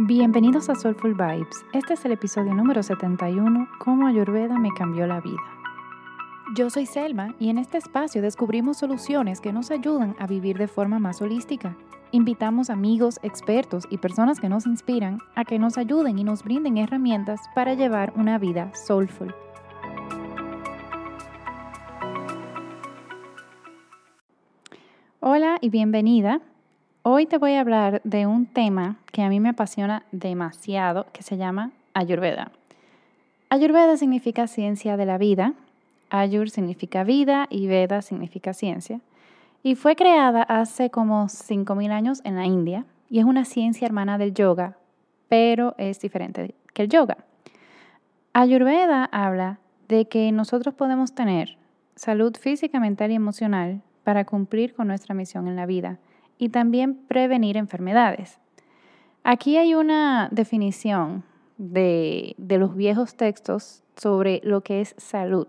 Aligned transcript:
Bienvenidos 0.00 0.68
a 0.68 0.76
Soulful 0.76 1.14
Vibes. 1.14 1.64
Este 1.72 1.94
es 1.94 2.04
el 2.04 2.12
episodio 2.12 2.54
número 2.54 2.84
71, 2.84 3.68
Cómo 3.80 4.06
Ayurveda 4.06 4.56
me 4.56 4.70
cambió 4.72 5.08
la 5.08 5.20
vida. 5.20 5.42
Yo 6.54 6.70
soy 6.70 6.86
Selma 6.86 7.34
y 7.40 7.50
en 7.50 7.58
este 7.58 7.78
espacio 7.78 8.22
descubrimos 8.22 8.76
soluciones 8.76 9.40
que 9.40 9.52
nos 9.52 9.72
ayudan 9.72 10.14
a 10.20 10.28
vivir 10.28 10.56
de 10.56 10.68
forma 10.68 11.00
más 11.00 11.20
holística. 11.20 11.76
Invitamos 12.12 12.70
amigos, 12.70 13.18
expertos 13.24 13.88
y 13.90 13.98
personas 13.98 14.38
que 14.38 14.48
nos 14.48 14.66
inspiran 14.66 15.18
a 15.34 15.44
que 15.44 15.58
nos 15.58 15.76
ayuden 15.78 16.16
y 16.20 16.22
nos 16.22 16.44
brinden 16.44 16.78
herramientas 16.78 17.40
para 17.56 17.74
llevar 17.74 18.12
una 18.14 18.38
vida 18.38 18.70
soulful. 18.76 19.34
Hola 25.18 25.58
y 25.60 25.70
bienvenida. 25.70 26.40
Hoy 27.10 27.24
te 27.24 27.38
voy 27.38 27.54
a 27.54 27.60
hablar 27.60 28.02
de 28.04 28.26
un 28.26 28.44
tema 28.44 28.96
que 29.12 29.22
a 29.22 29.30
mí 29.30 29.40
me 29.40 29.48
apasiona 29.48 30.02
demasiado, 30.12 31.06
que 31.14 31.22
se 31.22 31.38
llama 31.38 31.70
Ayurveda. 31.94 32.52
Ayurveda 33.48 33.96
significa 33.96 34.46
ciencia 34.46 34.98
de 34.98 35.06
la 35.06 35.16
vida, 35.16 35.54
Ayur 36.10 36.50
significa 36.50 37.04
vida 37.04 37.46
y 37.48 37.66
Veda 37.66 38.02
significa 38.02 38.52
ciencia. 38.52 39.00
Y 39.62 39.74
fue 39.74 39.96
creada 39.96 40.42
hace 40.42 40.90
como 40.90 41.28
5.000 41.28 41.92
años 41.92 42.20
en 42.24 42.36
la 42.36 42.44
India 42.44 42.84
y 43.08 43.20
es 43.20 43.24
una 43.24 43.46
ciencia 43.46 43.86
hermana 43.86 44.18
del 44.18 44.34
yoga, 44.34 44.76
pero 45.30 45.74
es 45.78 46.00
diferente 46.00 46.54
que 46.74 46.82
el 46.82 46.90
yoga. 46.90 47.16
Ayurveda 48.34 49.06
habla 49.06 49.60
de 49.88 50.08
que 50.08 50.30
nosotros 50.30 50.74
podemos 50.74 51.14
tener 51.14 51.56
salud 51.96 52.36
física, 52.36 52.78
mental 52.80 53.12
y 53.12 53.14
emocional 53.14 53.80
para 54.04 54.26
cumplir 54.26 54.74
con 54.74 54.88
nuestra 54.88 55.14
misión 55.14 55.48
en 55.48 55.56
la 55.56 55.64
vida 55.64 55.98
y 56.38 56.50
también 56.50 56.94
prevenir 56.94 57.56
enfermedades. 57.56 58.38
Aquí 59.24 59.56
hay 59.56 59.74
una 59.74 60.28
definición 60.30 61.24
de, 61.58 62.34
los 62.38 62.74
viejos 62.74 63.16
textos 63.16 63.82
sobre 63.96 64.40
lo 64.44 64.62
que 64.62 64.80
es 64.80 64.94
salud. 64.96 65.48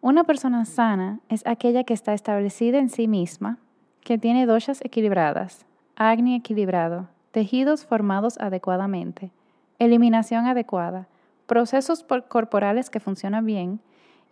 Una 0.00 0.24
persona 0.24 0.64
sana 0.64 1.20
es 1.28 1.46
aquella 1.46 1.84
que 1.84 1.94
está 1.94 2.14
establecida 2.14 2.78
en 2.78 2.88
sí 2.88 3.06
misma, 3.06 3.58
que 4.02 4.16
tiene 4.16 4.46
doshas 4.46 4.82
equilibradas, 4.82 5.66
agni 5.94 6.34
equilibrado, 6.34 7.08
tejidos 7.30 7.84
formados 7.84 8.38
adecuadamente, 8.38 9.30
eliminación 9.78 10.46
adecuada, 10.46 11.06
procesos 11.46 12.04
corporales 12.28 12.88
que 12.88 13.00
funcionan 13.00 13.44
bien 13.44 13.80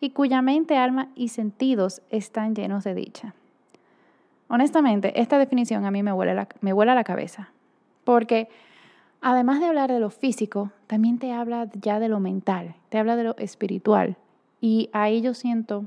y 0.01 0.11
cuya 0.11 0.41
mente, 0.41 0.79
alma 0.79 1.11
y 1.15 1.29
sentidos 1.29 2.01
están 2.09 2.55
llenos 2.55 2.85
de 2.85 2.95
dicha. 2.95 3.35
Honestamente, 4.49 5.21
esta 5.21 5.39
definición 5.39 5.85
a 5.85 5.91
mí 5.91 6.03
me 6.03 6.13
vuela, 6.13 6.35
la, 6.35 6.49
me 6.61 6.73
la 6.73 7.05
cabeza, 7.05 7.51
porque 8.05 8.49
además 9.21 9.61
de 9.61 9.67
hablar 9.67 9.93
de 9.93 10.01
lo 10.01 10.11
físico, 10.11 10.73
también 10.87 11.19
te 11.19 11.33
habla 11.33 11.69
ya 11.81 12.01
de 12.01 12.09
lo 12.09 12.19
mental, 12.19 12.75
te 12.89 12.99
habla 12.99 13.17
de 13.17 13.25
lo 13.25 13.37
espiritual. 13.37 14.17
Y 14.61 14.89
ahí 14.93 15.21
yo 15.21 15.35
siento 15.35 15.85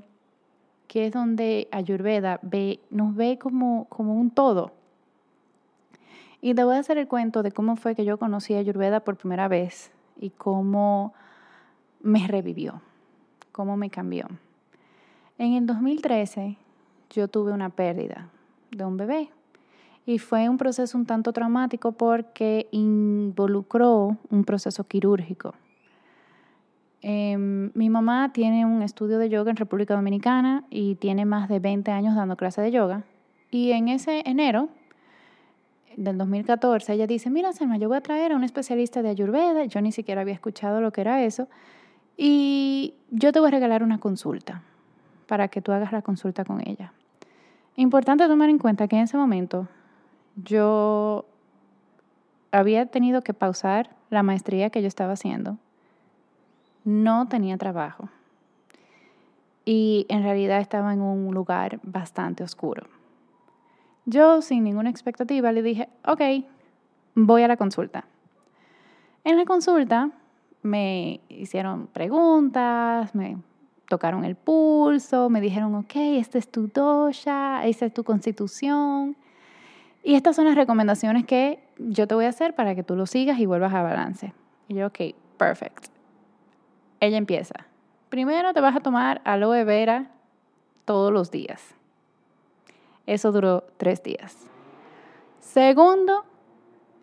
que 0.88 1.08
es 1.08 1.14
donde 1.14 1.68
Ayurveda 1.72 2.40
ve, 2.44 2.80
nos 2.90 3.16
ve 3.16 3.40
como, 3.40 3.86
como 3.86 4.14
un 4.14 4.30
todo. 4.30 4.72
Y 6.42 6.54
te 6.54 6.64
voy 6.64 6.76
a 6.76 6.80
hacer 6.80 6.98
el 6.98 7.08
cuento 7.08 7.44
de 7.44 7.52
cómo 7.52 7.76
fue 7.76 7.96
que 7.96 8.06
yo 8.06 8.18
conocí 8.18 8.54
a 8.54 8.60
Ayurveda 8.60 9.00
por 9.00 9.16
primera 9.16 9.48
vez 9.48 9.92
y 10.20 10.32
cómo 10.32 11.14
me 12.02 12.28
revivió, 12.28 12.82
cómo 13.52 13.78
me 13.78 13.90
cambió. 13.90 14.28
En 15.38 15.54
el 15.54 15.66
2013 15.66 16.58
yo 17.10 17.28
tuve 17.28 17.52
una 17.52 17.70
pérdida, 17.70 18.30
de 18.72 18.86
un 18.86 18.98
bebé. 18.98 19.30
Y 20.06 20.18
fue 20.18 20.50
un 20.50 20.58
proceso 20.58 20.98
un 20.98 21.06
tanto 21.06 21.32
traumático 21.32 21.92
porque 21.92 22.68
involucró 22.72 24.18
un 24.30 24.44
proceso 24.44 24.84
quirúrgico. 24.86 25.54
Em, 27.04 27.72
mi 27.74 27.90
mamá 27.90 28.32
tiene 28.32 28.66
un 28.66 28.82
estudio 28.82 29.18
de 29.18 29.30
yoga 29.30 29.52
en 29.52 29.58
República 29.58 29.96
Dominicana 29.96 30.64
y 30.70 30.96
tiene 30.96 31.26
más 31.26 31.50
de 31.50 31.60
20 31.60 31.92
años 31.92 32.16
dando 32.16 32.36
clase 32.36 32.62
de 32.62 32.72
yoga. 32.72 33.04
Y 33.50 33.72
en 33.72 33.90
ese 33.90 34.22
enero 34.26 34.70
del 35.98 36.18
2014 36.18 36.94
ella 36.94 37.08
dice, 37.08 37.30
mira 37.30 37.54
Selma, 37.54 37.78
yo 37.78 37.88
voy 37.88 37.98
a 37.98 38.02
traer 38.02 38.32
a 38.32 38.36
un 38.36 38.44
especialista 38.44 39.02
de 39.02 39.10
Ayurveda, 39.10 39.66
yo 39.66 39.82
ni 39.82 39.92
siquiera 39.92 40.22
había 40.22 40.34
escuchado 40.34 40.80
lo 40.80 40.92
que 40.92 41.02
era 41.02 41.24
eso, 41.24 41.48
y 42.18 42.94
yo 43.10 43.32
te 43.32 43.40
voy 43.40 43.48
a 43.48 43.52
regalar 43.52 43.84
una 43.84 44.00
consulta 44.00 44.62
para 45.28 45.48
que 45.48 45.62
tú 45.62 45.72
hagas 45.72 45.92
la 45.92 46.02
consulta 46.02 46.46
con 46.46 46.62
ella. 46.68 46.94
Importante 47.82 48.28
tomar 48.28 48.52
en 48.52 48.60
cuenta 48.60 48.88
que 48.88 48.96
en 48.96 49.02
ese 49.02 49.18
momento 49.18 49.68
yo 50.36 51.26
había 52.52 52.86
tenido 52.86 53.24
que 53.24 53.34
pausar 53.34 53.90
la 54.12 54.22
maestría 54.22 54.70
que 54.70 54.84
yo 54.84 54.88
estaba 54.88 55.14
haciendo. 55.14 55.58
No 56.84 57.28
tenía 57.28 57.58
trabajo. 57.58 58.08
Y 59.66 60.06
en 60.10 60.22
realidad 60.22 60.60
estaba 60.60 60.94
en 60.94 61.02
un 61.02 61.34
lugar 61.34 61.80
bastante 61.82 62.44
oscuro. 62.44 62.84
Yo, 64.06 64.44
sin 64.44 64.64
ninguna 64.64 64.92
expectativa, 64.92 65.52
le 65.52 65.64
dije, 65.64 65.90
ok, 66.06 66.22
voy 67.16 67.42
a 67.42 67.48
la 67.48 67.58
consulta. 67.58 68.06
En 69.24 69.38
la 69.38 69.46
consulta 69.46 70.12
me 70.62 71.20
hicieron 71.30 71.88
preguntas, 71.88 73.16
me 73.16 73.38
tocaron 73.92 74.24
el 74.24 74.38
pulso, 74.38 75.30
me 75.30 75.42
dijeron, 75.42 75.76
ok, 75.76 75.96
esta 75.96 76.38
es 76.38 76.50
tu 76.50 76.70
dosha, 76.70 77.68
esta 77.68 77.86
es 77.86 77.94
tu 77.94 78.06
constitución. 78.06 79.18
Y 80.02 80.16
estas 80.16 80.38
son 80.38 80.46
las 80.46 80.56
recomendaciones 80.56 81.26
que 81.26 81.60
yo 81.78 82.08
te 82.08 82.16
voy 82.16 82.24
a 82.24 82.30
hacer 82.30 82.56
para 82.56 82.74
que 82.74 82.84
tú 82.84 82.96
lo 82.96 83.06
sigas 83.06 83.38
y 83.38 83.46
vuelvas 83.46 83.74
a 83.74 83.82
balance. 83.82 84.34
Y 84.70 84.76
yo, 84.76 84.88
ok, 84.88 85.00
perfect. 85.38 85.88
Ella 87.02 87.18
empieza. 87.18 87.66
Primero 88.08 88.54
te 88.54 88.62
vas 88.62 88.78
a 88.78 88.80
tomar 88.80 89.20
aloe 89.26 89.66
vera 89.66 90.10
todos 90.86 91.12
los 91.12 91.30
días. 91.30 91.76
Eso 93.06 93.34
duró 93.34 93.66
tres 93.76 94.02
días. 94.04 94.38
Segundo, 95.40 96.24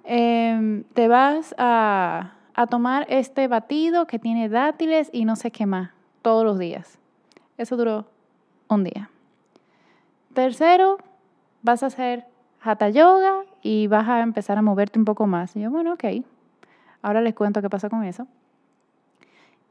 em, 0.04 0.84
te 0.94 1.06
vas 1.06 1.54
a, 1.58 2.32
a 2.54 2.66
tomar 2.66 3.04
este 3.10 3.46
batido 3.46 4.06
que 4.06 4.18
tiene 4.18 4.48
dátiles 4.48 5.10
y 5.12 5.26
no 5.26 5.36
sé 5.36 5.50
qué 5.50 5.66
más 5.66 5.97
todos 6.22 6.44
los 6.44 6.58
días. 6.58 6.98
Eso 7.56 7.76
duró 7.76 8.06
un 8.68 8.84
día. 8.84 9.10
Tercero, 10.34 10.98
vas 11.62 11.82
a 11.82 11.86
hacer 11.86 12.26
hatha 12.62 12.88
yoga 12.88 13.44
y 13.62 13.86
vas 13.86 14.08
a 14.08 14.20
empezar 14.20 14.58
a 14.58 14.62
moverte 14.62 14.98
un 14.98 15.04
poco 15.04 15.26
más. 15.26 15.56
Y 15.56 15.60
yo, 15.60 15.70
bueno, 15.70 15.94
ok. 15.94 16.04
Ahora 17.02 17.20
les 17.20 17.34
cuento 17.34 17.62
qué 17.62 17.70
pasa 17.70 17.88
con 17.88 18.04
eso. 18.04 18.26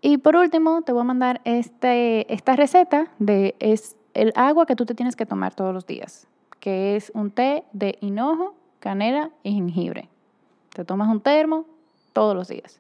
Y 0.02 0.18
por 0.18 0.36
último, 0.36 0.82
te 0.84 0.92
voy 0.92 1.02
a 1.02 1.06
mandar 1.06 1.42
este, 1.44 2.32
esta 2.34 2.56
receta 2.56 3.08
de 3.20 3.56
es 3.60 3.96
el 4.14 4.32
agua 4.36 4.66
que 4.66 4.76
tú 4.76 4.86
te 4.86 4.96
tienes 4.96 5.16
que 5.16 5.26
tomar 5.26 5.54
todos 5.54 5.74
los 5.74 5.86
días, 5.86 6.28
que 6.60 6.96
es 6.96 7.12
un 7.14 7.32
té 7.32 7.64
de 7.74 7.98
hinojo, 8.02 8.56
canela 8.80 9.32
y 9.44 9.54
jengibre. 9.54 10.10
Te 10.74 10.86
tomas 10.86 11.10
un 11.10 11.22
termo 11.22 11.66
todos 12.14 12.36
los 12.36 12.48
días. 12.48 12.80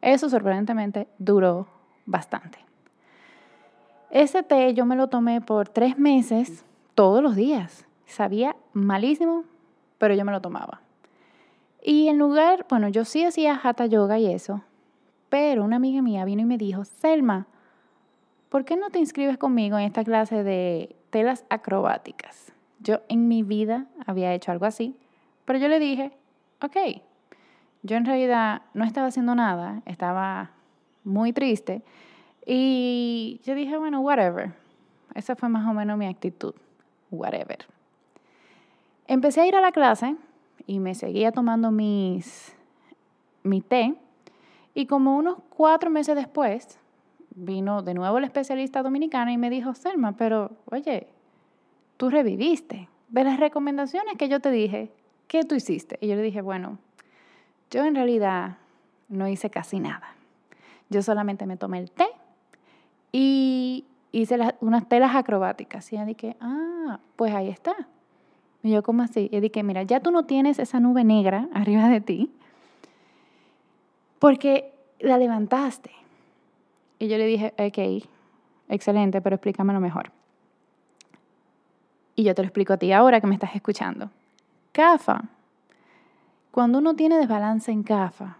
Eso 0.00 0.28
sorprendentemente 0.28 1.08
duró 1.18 1.66
bastante. 2.06 2.58
Ese 4.12 4.42
té 4.42 4.74
yo 4.74 4.84
me 4.84 4.94
lo 4.94 5.08
tomé 5.08 5.40
por 5.40 5.70
tres 5.70 5.98
meses 5.98 6.66
todos 6.94 7.22
los 7.22 7.34
días. 7.34 7.86
Sabía 8.04 8.54
malísimo, 8.74 9.44
pero 9.96 10.14
yo 10.14 10.22
me 10.26 10.32
lo 10.32 10.42
tomaba. 10.42 10.82
Y 11.82 12.08
en 12.08 12.18
lugar, 12.18 12.66
bueno, 12.68 12.90
yo 12.90 13.06
sí 13.06 13.24
hacía 13.24 13.58
hatha 13.64 13.86
yoga 13.86 14.18
y 14.18 14.30
eso, 14.30 14.60
pero 15.30 15.64
una 15.64 15.76
amiga 15.76 16.02
mía 16.02 16.26
vino 16.26 16.42
y 16.42 16.44
me 16.44 16.58
dijo, 16.58 16.84
Selma, 16.84 17.46
¿por 18.50 18.66
qué 18.66 18.76
no 18.76 18.90
te 18.90 18.98
inscribes 18.98 19.38
conmigo 19.38 19.78
en 19.78 19.84
esta 19.84 20.04
clase 20.04 20.44
de 20.44 20.94
telas 21.08 21.46
acrobáticas? 21.48 22.52
Yo 22.80 23.00
en 23.08 23.28
mi 23.28 23.42
vida 23.42 23.86
había 24.04 24.34
hecho 24.34 24.52
algo 24.52 24.66
así, 24.66 24.94
pero 25.46 25.58
yo 25.58 25.68
le 25.68 25.78
dije, 25.78 26.12
ok, 26.60 26.76
yo 27.82 27.96
en 27.96 28.04
realidad 28.04 28.60
no 28.74 28.84
estaba 28.84 29.06
haciendo 29.06 29.34
nada, 29.34 29.80
estaba 29.86 30.50
muy 31.02 31.32
triste 31.32 31.82
y 32.46 33.40
yo 33.44 33.54
dije, 33.54 33.76
bueno, 33.76 34.00
whatever. 34.00 34.52
Esa 35.14 35.36
fue 35.36 35.48
más 35.48 35.68
o 35.68 35.74
menos 35.74 35.98
mi 35.98 36.06
actitud, 36.06 36.54
whatever. 37.10 37.58
Empecé 39.06 39.42
a 39.42 39.46
ir 39.46 39.54
a 39.54 39.60
la 39.60 39.72
clase 39.72 40.16
y 40.66 40.78
me 40.78 40.94
seguía 40.94 41.32
tomando 41.32 41.70
mis, 41.70 42.54
mi 43.42 43.60
té. 43.60 43.94
Y 44.74 44.86
como 44.86 45.16
unos 45.16 45.38
cuatro 45.50 45.90
meses 45.90 46.16
después, 46.16 46.78
vino 47.34 47.82
de 47.82 47.94
nuevo 47.94 48.18
el 48.18 48.24
especialista 48.24 48.82
dominicano 48.82 49.30
y 49.30 49.36
me 49.36 49.50
dijo, 49.50 49.74
Selma, 49.74 50.12
pero 50.12 50.52
oye, 50.70 51.08
tú 51.96 52.10
reviviste. 52.10 52.88
De 53.08 53.24
las 53.24 53.38
recomendaciones 53.38 54.16
que 54.16 54.30
yo 54.30 54.40
te 54.40 54.50
dije, 54.50 54.90
¿qué 55.28 55.44
tú 55.44 55.54
hiciste? 55.54 55.98
Y 56.00 56.08
yo 56.08 56.16
le 56.16 56.22
dije, 56.22 56.40
bueno, 56.40 56.78
yo 57.70 57.84
en 57.84 57.94
realidad 57.94 58.56
no 59.08 59.28
hice 59.28 59.50
casi 59.50 59.80
nada. 59.80 60.14
Yo 60.88 61.02
solamente 61.02 61.44
me 61.44 61.58
tomé 61.58 61.78
el 61.78 61.90
té 61.90 62.06
y 63.12 63.84
hice 64.10 64.38
unas 64.60 64.88
telas 64.88 65.14
acrobáticas. 65.14 65.92
Y 65.92 65.96
ella 65.96 66.06
dije, 66.06 66.36
ah, 66.40 66.98
pues 67.16 67.34
ahí 67.34 67.48
está. 67.48 67.74
Y 68.62 68.70
yo, 68.70 68.82
¿cómo 68.82 69.02
así? 69.02 69.28
Y 69.30 69.40
dije, 69.40 69.62
mira, 69.62 69.82
ya 69.82 70.00
tú 70.00 70.10
no 70.10 70.24
tienes 70.24 70.58
esa 70.58 70.80
nube 70.80 71.04
negra 71.04 71.48
arriba 71.54 71.88
de 71.88 72.00
ti. 72.00 72.30
porque 74.18 74.72
la 75.00 75.18
levantaste. 75.18 75.90
Y 77.00 77.08
yo 77.08 77.18
le 77.18 77.26
dije, 77.26 77.52
ok, 77.58 78.08
excelente, 78.68 79.20
pero 79.20 79.34
explícamelo 79.34 79.80
mejor. 79.80 80.12
Y 82.14 82.22
yo 82.22 82.32
te 82.34 82.42
lo 82.42 82.46
explico 82.46 82.74
a 82.74 82.76
ti 82.76 82.92
ahora 82.92 83.20
que 83.20 83.26
me 83.26 83.34
estás 83.34 83.56
escuchando. 83.56 84.10
CAFA. 84.70 85.24
Cuando 86.52 86.78
uno 86.78 86.94
tiene 86.94 87.16
desbalance 87.16 87.72
en 87.72 87.82
CAFA, 87.82 88.36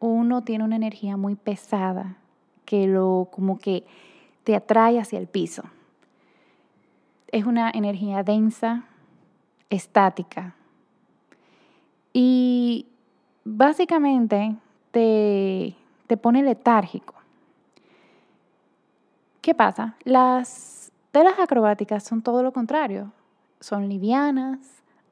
uno 0.00 0.42
tiene 0.42 0.64
una 0.64 0.76
energía 0.76 1.18
muy 1.18 1.34
pesada 1.34 2.16
que 2.64 2.86
lo 2.86 3.28
como 3.30 3.58
que 3.58 3.84
te 4.44 4.56
atrae 4.56 4.98
hacia 4.98 5.18
el 5.18 5.26
piso. 5.26 5.62
Es 7.28 7.44
una 7.44 7.70
energía 7.70 8.22
densa, 8.22 8.84
estática. 9.70 10.54
Y 12.12 12.86
básicamente 13.44 14.56
te, 14.90 15.74
te 16.06 16.16
pone 16.16 16.42
letárgico. 16.42 17.14
¿Qué 19.40 19.54
pasa? 19.54 19.96
Las 20.04 20.92
telas 21.10 21.38
acrobáticas 21.38 22.04
son 22.04 22.22
todo 22.22 22.42
lo 22.42 22.52
contrario. 22.52 23.12
Son 23.60 23.88
livianas, 23.88 24.58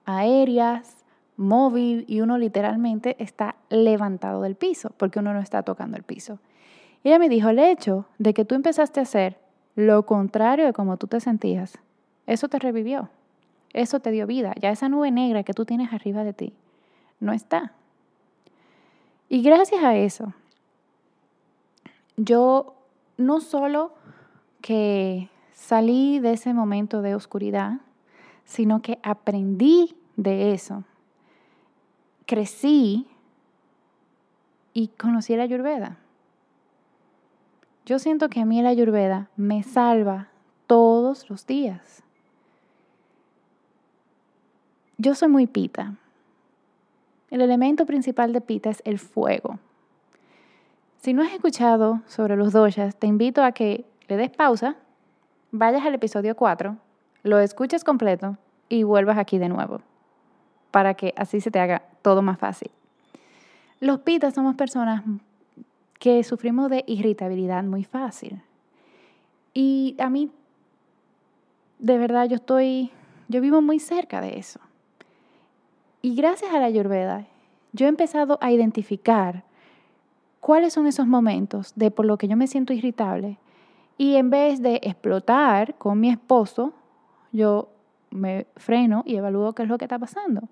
aéreas, 0.04 1.04
móvil 1.36 2.04
y 2.06 2.20
uno 2.20 2.36
literalmente 2.36 3.16
está 3.18 3.56
levantado 3.70 4.42
del 4.42 4.56
piso 4.56 4.90
porque 4.98 5.18
uno 5.18 5.32
no 5.32 5.40
está 5.40 5.62
tocando 5.62 5.96
el 5.96 6.02
piso. 6.02 6.38
Ella 7.02 7.18
me 7.18 7.28
dijo, 7.28 7.48
el 7.48 7.58
hecho 7.58 8.06
de 8.18 8.34
que 8.34 8.44
tú 8.44 8.54
empezaste 8.54 9.00
a 9.00 9.04
hacer 9.04 9.38
lo 9.74 10.04
contrario 10.04 10.66
de 10.66 10.72
como 10.72 10.96
tú 10.96 11.06
te 11.06 11.20
sentías, 11.20 11.78
eso 12.26 12.48
te 12.48 12.58
revivió, 12.58 13.08
eso 13.72 14.00
te 14.00 14.10
dio 14.10 14.26
vida. 14.26 14.54
Ya 14.60 14.70
esa 14.70 14.88
nube 14.88 15.10
negra 15.10 15.42
que 15.42 15.54
tú 15.54 15.64
tienes 15.64 15.92
arriba 15.92 16.24
de 16.24 16.32
ti 16.32 16.52
no 17.20 17.32
está. 17.32 17.72
Y 19.28 19.42
gracias 19.42 19.82
a 19.84 19.96
eso, 19.96 20.34
yo 22.16 22.74
no 23.16 23.40
solo 23.40 23.94
que 24.60 25.30
salí 25.52 26.18
de 26.18 26.32
ese 26.32 26.52
momento 26.52 27.00
de 27.00 27.14
oscuridad, 27.14 27.80
sino 28.44 28.82
que 28.82 28.98
aprendí 29.02 29.96
de 30.16 30.52
eso. 30.52 30.84
Crecí 32.26 33.06
y 34.72 34.88
conocí 34.88 35.36
la 35.36 35.44
Ayurveda. 35.44 35.98
Yo 37.86 37.98
siento 37.98 38.28
que 38.28 38.40
a 38.40 38.44
mí 38.44 38.62
la 38.62 38.68
Ayurveda 38.68 39.30
me 39.36 39.62
salva 39.62 40.28
todos 40.66 41.28
los 41.28 41.46
días. 41.46 42.02
Yo 44.98 45.14
soy 45.14 45.28
muy 45.28 45.46
pita. 45.46 45.94
El 47.30 47.40
elemento 47.40 47.86
principal 47.86 48.32
de 48.32 48.40
pita 48.40 48.70
es 48.70 48.82
el 48.84 48.98
fuego. 48.98 49.58
Si 50.98 51.14
no 51.14 51.22
has 51.22 51.32
escuchado 51.32 52.02
sobre 52.06 52.36
los 52.36 52.52
doshas, 52.52 52.96
te 52.96 53.06
invito 53.06 53.42
a 53.42 53.52
que 53.52 53.86
le 54.08 54.16
des 54.18 54.30
pausa, 54.30 54.76
vayas 55.50 55.86
al 55.86 55.94
episodio 55.94 56.36
4, 56.36 56.76
lo 57.22 57.38
escuches 57.38 57.84
completo 57.84 58.36
y 58.68 58.82
vuelvas 58.82 59.16
aquí 59.16 59.38
de 59.38 59.48
nuevo, 59.48 59.80
para 60.70 60.94
que 60.94 61.14
así 61.16 61.40
se 61.40 61.50
te 61.50 61.58
haga 61.58 61.82
todo 62.02 62.20
más 62.20 62.38
fácil. 62.38 62.70
Los 63.80 64.00
pitas 64.00 64.34
somos 64.34 64.56
personas 64.56 65.02
que 66.00 66.24
sufrimos 66.24 66.68
de 66.70 66.82
irritabilidad 66.88 67.62
muy 67.62 67.84
fácil. 67.84 68.42
Y 69.54 69.94
a 70.00 70.10
mí, 70.10 70.30
de 71.78 71.98
verdad, 71.98 72.28
yo 72.28 72.36
estoy, 72.36 72.90
yo 73.28 73.40
vivo 73.40 73.62
muy 73.62 73.78
cerca 73.78 74.20
de 74.20 74.38
eso. 74.38 74.58
Y 76.02 76.16
gracias 76.16 76.52
a 76.52 76.58
la 76.58 76.66
Ayurveda, 76.66 77.26
yo 77.72 77.86
he 77.86 77.88
empezado 77.88 78.38
a 78.40 78.50
identificar 78.50 79.44
cuáles 80.40 80.72
son 80.72 80.86
esos 80.86 81.06
momentos 81.06 81.74
de 81.76 81.90
por 81.90 82.06
lo 82.06 82.16
que 82.16 82.26
yo 82.26 82.36
me 82.36 82.46
siento 82.46 82.72
irritable 82.72 83.38
y 83.98 84.16
en 84.16 84.30
vez 84.30 84.62
de 84.62 84.80
explotar 84.82 85.74
con 85.74 86.00
mi 86.00 86.08
esposo, 86.08 86.72
yo 87.32 87.68
me 88.10 88.46
freno 88.56 89.02
y 89.04 89.16
evalúo 89.16 89.52
qué 89.52 89.64
es 89.64 89.68
lo 89.68 89.76
que 89.76 89.84
está 89.84 89.98
pasando. 89.98 90.48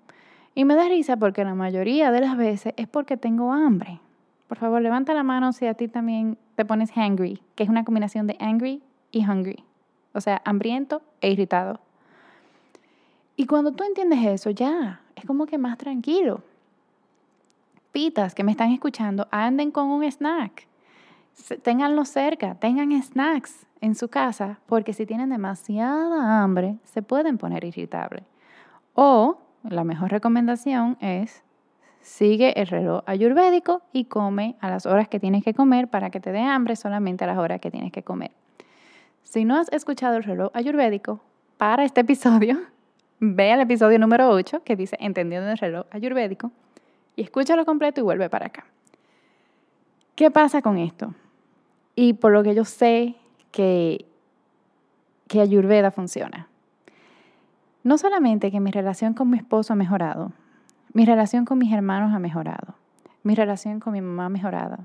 Y 0.53 0.65
me 0.65 0.75
da 0.75 0.87
risa 0.87 1.17
porque 1.17 1.43
la 1.43 1.55
mayoría 1.55 2.11
de 2.11 2.21
las 2.21 2.37
veces 2.37 2.73
es 2.77 2.87
porque 2.87 3.17
tengo 3.17 3.51
hambre. 3.51 3.99
Por 4.49 4.57
favor, 4.57 4.81
levanta 4.81 5.13
la 5.13 5.23
mano 5.23 5.53
si 5.53 5.65
a 5.65 5.75
ti 5.75 5.87
también 5.87 6.37
te 6.55 6.65
pones 6.65 6.91
hungry, 6.93 7.41
que 7.55 7.63
es 7.63 7.69
una 7.69 7.85
combinación 7.85 8.27
de 8.27 8.35
angry 8.41 8.83
y 9.11 9.25
hungry. 9.25 9.63
O 10.13 10.19
sea, 10.19 10.41
hambriento 10.43 11.01
e 11.21 11.31
irritado. 11.31 11.79
Y 13.37 13.45
cuando 13.45 13.71
tú 13.71 13.85
entiendes 13.85 14.25
eso, 14.25 14.49
ya, 14.49 14.99
es 15.15 15.23
como 15.23 15.45
que 15.45 15.57
más 15.57 15.77
tranquilo. 15.77 16.41
Pitas 17.93 18.35
que 18.35 18.43
me 18.43 18.51
están 18.51 18.71
escuchando, 18.71 19.29
anden 19.31 19.71
con 19.71 19.87
un 19.87 20.03
snack 20.03 20.67
ténganlo 21.61 22.05
cerca, 22.05 22.55
tengan 22.55 23.01
snacks 23.01 23.65
en 23.81 23.95
su 23.95 24.09
casa, 24.09 24.59
porque 24.65 24.93
si 24.93 25.05
tienen 25.05 25.29
demasiada 25.29 26.43
hambre, 26.43 26.77
se 26.83 27.01
pueden 27.01 27.37
poner 27.37 27.63
irritables. 27.63 28.23
O 28.93 29.37
la 29.63 29.83
mejor 29.83 30.11
recomendación 30.11 30.97
es 30.99 31.43
sigue 32.09 32.59
el 32.59 32.67
reloj 32.67 33.03
ayurvédico 33.05 33.81
y 33.93 34.05
come 34.05 34.55
a 34.59 34.69
las 34.69 34.85
horas 34.85 35.07
que 35.07 35.19
tienes 35.19 35.43
que 35.43 35.53
comer 35.53 35.87
para 35.87 36.09
que 36.09 36.19
te 36.19 36.31
dé 36.31 36.41
hambre 36.41 36.75
solamente 36.75 37.23
a 37.23 37.27
las 37.27 37.37
horas 37.37 37.61
que 37.61 37.71
tienes 37.71 37.91
que 37.91 38.03
comer. 38.03 38.31
Si 39.23 39.45
no 39.45 39.57
has 39.57 39.71
escuchado 39.71 40.17
el 40.17 40.23
reloj 40.23 40.49
ayurvédico, 40.53 41.21
para 41.57 41.83
este 41.83 42.01
episodio, 42.01 42.57
ve 43.19 43.51
al 43.51 43.61
episodio 43.61 43.99
número 43.99 44.29
8 44.29 44.63
que 44.63 44.75
dice 44.75 44.97
Entendiendo 44.99 45.49
el 45.49 45.57
reloj 45.57 45.85
ayurvédico 45.91 46.51
y 47.15 47.23
escúchalo 47.23 47.65
completo 47.65 48.01
y 48.01 48.03
vuelve 48.03 48.29
para 48.29 48.47
acá. 48.47 48.65
¿Qué 50.15 50.31
pasa 50.31 50.61
con 50.61 50.77
esto? 50.77 51.13
y 52.01 52.13
por 52.13 52.31
lo 52.31 52.43
que 52.43 52.55
yo 52.55 52.63
sé 52.63 53.15
que, 53.51 54.05
que 55.27 55.41
Ayurveda 55.41 55.91
funciona. 55.91 56.47
No 57.83 57.97
solamente 57.97 58.51
que 58.51 58.61
mi 58.61 58.71
relación 58.71 59.13
con 59.13 59.29
mi 59.29 59.37
esposo 59.37 59.73
ha 59.73 59.75
mejorado, 59.75 60.31
mi 60.93 61.05
relación 61.05 61.45
con 61.45 61.57
mis 61.57 61.73
hermanos 61.73 62.13
ha 62.13 62.19
mejorado, 62.19 62.75
mi 63.23 63.35
relación 63.35 63.79
con 63.79 63.93
mi 63.93 64.01
mamá 64.01 64.25
ha 64.25 64.29
mejorado. 64.29 64.77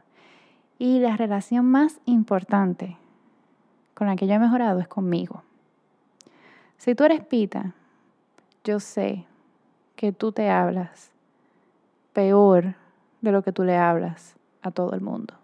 Y 0.78 0.98
la 0.98 1.16
relación 1.16 1.66
más 1.66 2.00
importante 2.04 2.96
con 3.94 4.08
la 4.08 4.16
que 4.16 4.26
yo 4.26 4.34
he 4.34 4.38
mejorado 4.38 4.80
es 4.80 4.88
conmigo. 4.88 5.42
Si 6.78 6.94
tú 6.94 7.04
eres 7.04 7.24
pita, 7.24 7.74
yo 8.64 8.80
sé 8.80 9.24
que 9.94 10.12
tú 10.12 10.32
te 10.32 10.50
hablas 10.50 11.12
peor 12.12 12.74
de 13.20 13.32
lo 13.32 13.42
que 13.42 13.52
tú 13.52 13.62
le 13.62 13.76
hablas 13.76 14.34
a 14.62 14.70
todo 14.70 14.94
el 14.94 15.00
mundo 15.00 15.34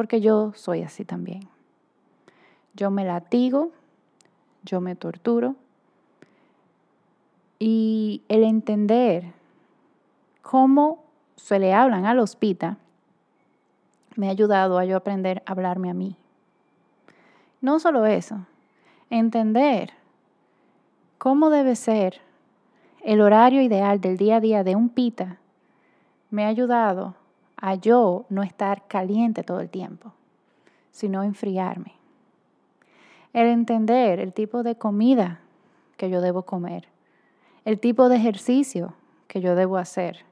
porque 0.00 0.22
yo 0.22 0.54
soy 0.54 0.80
así 0.80 1.04
también. 1.04 1.46
Yo 2.72 2.90
me 2.90 3.04
latigo, 3.04 3.70
yo 4.62 4.80
me 4.80 4.96
torturo 4.96 5.56
y 7.58 8.22
el 8.30 8.44
entender 8.44 9.34
cómo 10.50 11.04
se 11.36 11.60
le 11.60 11.72
hablan 11.72 12.06
a 12.06 12.12
los 12.12 12.34
pita 12.34 12.76
me 14.16 14.26
ha 14.26 14.32
ayudado 14.32 14.78
a 14.78 14.84
yo 14.84 14.96
aprender 14.96 15.44
a 15.46 15.52
hablarme 15.52 15.88
a 15.90 15.94
mí. 15.94 16.16
No 17.60 17.78
solo 17.78 18.04
eso, 18.04 18.46
entender 19.10 19.92
cómo 21.18 21.50
debe 21.50 21.76
ser 21.76 22.20
el 23.04 23.20
horario 23.20 23.62
ideal 23.62 24.00
del 24.00 24.16
día 24.16 24.38
a 24.38 24.40
día 24.40 24.64
de 24.64 24.74
un 24.74 24.88
pita 24.88 25.38
me 26.30 26.44
ha 26.44 26.48
ayudado 26.48 27.14
a 27.56 27.76
yo 27.76 28.24
no 28.28 28.42
estar 28.42 28.88
caliente 28.88 29.44
todo 29.44 29.60
el 29.60 29.70
tiempo, 29.70 30.14
sino 30.90 31.22
enfriarme. 31.22 31.92
El 33.32 33.46
entender 33.46 34.18
el 34.18 34.32
tipo 34.32 34.64
de 34.64 34.74
comida 34.74 35.38
que 35.96 36.10
yo 36.10 36.20
debo 36.20 36.42
comer, 36.42 36.88
el 37.64 37.78
tipo 37.78 38.08
de 38.08 38.16
ejercicio 38.16 38.94
que 39.28 39.40
yo 39.40 39.54
debo 39.54 39.76
hacer 39.76 40.28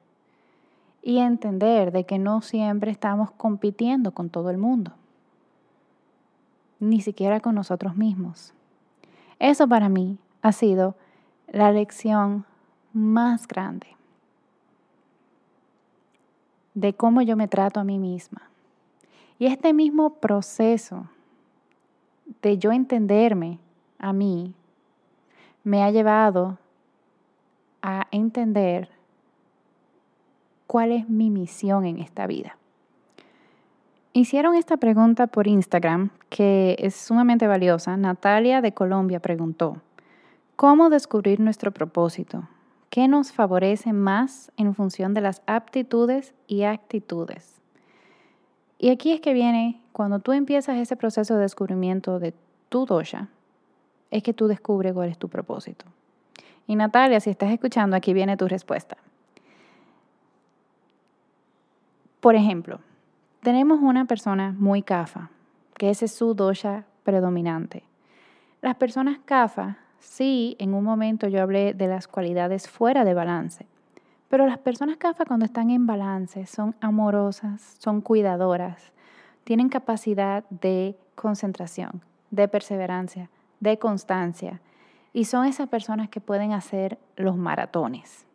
y 1.02 1.18
entender 1.18 1.92
de 1.92 2.04
que 2.04 2.18
no 2.18 2.42
siempre 2.42 2.90
estamos 2.90 3.30
compitiendo 3.30 4.12
con 4.12 4.30
todo 4.30 4.50
el 4.50 4.58
mundo, 4.58 4.92
ni 6.80 7.00
siquiera 7.00 7.40
con 7.40 7.54
nosotros 7.54 7.96
mismos. 7.96 8.52
Eso 9.38 9.68
para 9.68 9.88
mí 9.88 10.18
ha 10.42 10.52
sido 10.52 10.94
la 11.48 11.72
lección 11.72 12.44
más 12.92 13.46
grande 13.46 13.86
de 16.74 16.94
cómo 16.94 17.22
yo 17.22 17.36
me 17.36 17.48
trato 17.48 17.80
a 17.80 17.84
mí 17.84 17.98
misma. 17.98 18.42
Y 19.38 19.46
este 19.46 19.72
mismo 19.72 20.10
proceso 20.14 21.06
de 22.42 22.58
yo 22.58 22.72
entenderme 22.72 23.58
a 23.98 24.12
mí 24.12 24.54
me 25.64 25.82
ha 25.82 25.90
llevado 25.90 26.58
a 27.82 28.06
entender 28.10 28.90
cuál 30.68 30.92
es 30.92 31.08
mi 31.08 31.30
misión 31.30 31.86
en 31.86 31.98
esta 31.98 32.28
vida. 32.28 32.56
Hicieron 34.12 34.54
esta 34.54 34.76
pregunta 34.76 35.26
por 35.26 35.46
Instagram 35.46 36.10
que 36.28 36.76
es 36.78 36.94
sumamente 36.94 37.46
valiosa. 37.46 37.96
Natalia 37.96 38.60
de 38.60 38.72
Colombia 38.72 39.18
preguntó, 39.18 39.78
¿cómo 40.56 40.90
descubrir 40.90 41.40
nuestro 41.40 41.72
propósito? 41.72 42.48
¿Qué 42.90 43.08
nos 43.08 43.32
favorece 43.32 43.92
más 43.92 44.52
en 44.56 44.74
función 44.74 45.14
de 45.14 45.22
las 45.22 45.42
aptitudes 45.46 46.34
y 46.46 46.64
actitudes? 46.64 47.60
Y 48.78 48.90
aquí 48.90 49.12
es 49.12 49.20
que 49.20 49.32
viene, 49.32 49.80
cuando 49.92 50.18
tú 50.18 50.32
empiezas 50.32 50.76
ese 50.76 50.96
proceso 50.96 51.34
de 51.34 51.42
descubrimiento 51.42 52.18
de 52.18 52.34
tu 52.68 52.84
dosha, 52.84 53.28
es 54.10 54.22
que 54.22 54.34
tú 54.34 54.48
descubres 54.48 54.92
cuál 54.92 55.08
es 55.08 55.18
tu 55.18 55.28
propósito. 55.28 55.86
Y 56.66 56.76
Natalia, 56.76 57.20
si 57.20 57.30
estás 57.30 57.50
escuchando, 57.52 57.96
aquí 57.96 58.12
viene 58.12 58.36
tu 58.36 58.46
respuesta. 58.48 58.98
Por 62.20 62.34
ejemplo, 62.34 62.80
tenemos 63.42 63.78
una 63.80 64.04
persona 64.04 64.54
muy 64.58 64.82
kafa, 64.82 65.30
que 65.74 65.90
ese 65.90 66.06
es 66.06 66.12
su 66.12 66.34
dosha 66.34 66.84
predominante. 67.04 67.84
Las 68.60 68.74
personas 68.74 69.18
kafa, 69.24 69.78
sí, 70.00 70.56
en 70.58 70.74
un 70.74 70.82
momento 70.82 71.28
yo 71.28 71.40
hablé 71.40 71.74
de 71.74 71.86
las 71.86 72.08
cualidades 72.08 72.68
fuera 72.68 73.04
de 73.04 73.14
balance, 73.14 73.66
pero 74.28 74.46
las 74.46 74.58
personas 74.58 74.96
kafa 74.96 75.24
cuando 75.24 75.46
están 75.46 75.70
en 75.70 75.86
balance 75.86 76.44
son 76.46 76.74
amorosas, 76.80 77.76
son 77.78 78.00
cuidadoras, 78.00 78.92
tienen 79.44 79.68
capacidad 79.68 80.44
de 80.50 80.98
concentración, 81.14 82.02
de 82.32 82.48
perseverancia, 82.48 83.30
de 83.60 83.78
constancia 83.78 84.60
y 85.12 85.24
son 85.24 85.46
esas 85.46 85.68
personas 85.68 86.08
que 86.08 86.20
pueden 86.20 86.52
hacer 86.52 86.98
los 87.16 87.36
maratones. 87.36 88.26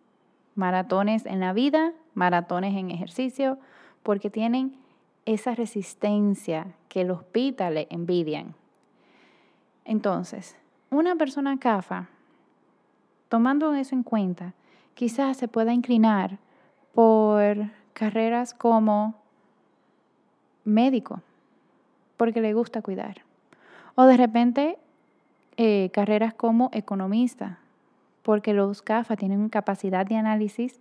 Maratones 0.55 1.25
en 1.25 1.39
la 1.39 1.51
vida, 1.51 1.91
maratones 2.13 2.75
en 2.75 2.91
ejercicio, 2.91 3.59
porque 4.03 4.29
tienen 4.29 4.77
esa 5.25 5.55
resistencia 5.55 6.67
que 6.89 7.05
los 7.05 7.23
pita 7.23 7.69
le 7.69 7.87
envidian. 7.89 8.53
Entonces, 9.85 10.57
una 10.89 11.15
persona 11.15 11.57
CAFA, 11.57 12.09
tomando 13.29 13.73
eso 13.73 13.95
en 13.95 14.03
cuenta, 14.03 14.53
quizás 14.93 15.37
se 15.37 15.47
pueda 15.47 15.73
inclinar 15.73 16.37
por 16.93 17.57
carreras 17.93 18.53
como 18.53 19.15
médico, 20.65 21.21
porque 22.17 22.41
le 22.41 22.53
gusta 22.53 22.81
cuidar. 22.81 23.21
O 23.95 24.05
de 24.05 24.17
repente 24.17 24.77
eh, 25.57 25.89
carreras 25.93 26.33
como 26.33 26.69
economista, 26.73 27.59
porque 28.21 28.53
los 28.53 28.81
CAFA 28.81 29.15
tienen 29.15 29.49
capacidad 29.49 30.05
de 30.05 30.15
análisis 30.15 30.79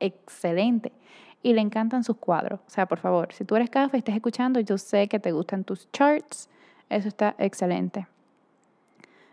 excelente 0.00 0.92
y 1.42 1.52
le 1.52 1.60
encantan 1.60 2.04
sus 2.04 2.16
cuadros. 2.16 2.60
O 2.66 2.70
sea, 2.70 2.86
por 2.86 2.98
favor, 2.98 3.32
si 3.32 3.44
tú 3.44 3.56
eres 3.56 3.70
CAFA 3.70 3.96
y 3.96 4.00
estás 4.00 4.16
escuchando, 4.16 4.60
yo 4.60 4.78
sé 4.78 5.08
que 5.08 5.18
te 5.18 5.32
gustan 5.32 5.64
tus 5.64 5.90
charts, 5.92 6.48
eso 6.88 7.08
está 7.08 7.34
excelente. 7.38 8.06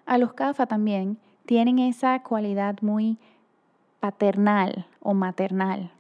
A 0.06 0.18
los 0.18 0.34
CAFA 0.34 0.68
también 0.68 1.18
tienen 1.46 1.80
esa 1.80 2.22
cualidad 2.22 2.78
muy 2.82 3.18
paternal 4.00 4.86
o 5.02 5.14
maternal. 5.14 5.92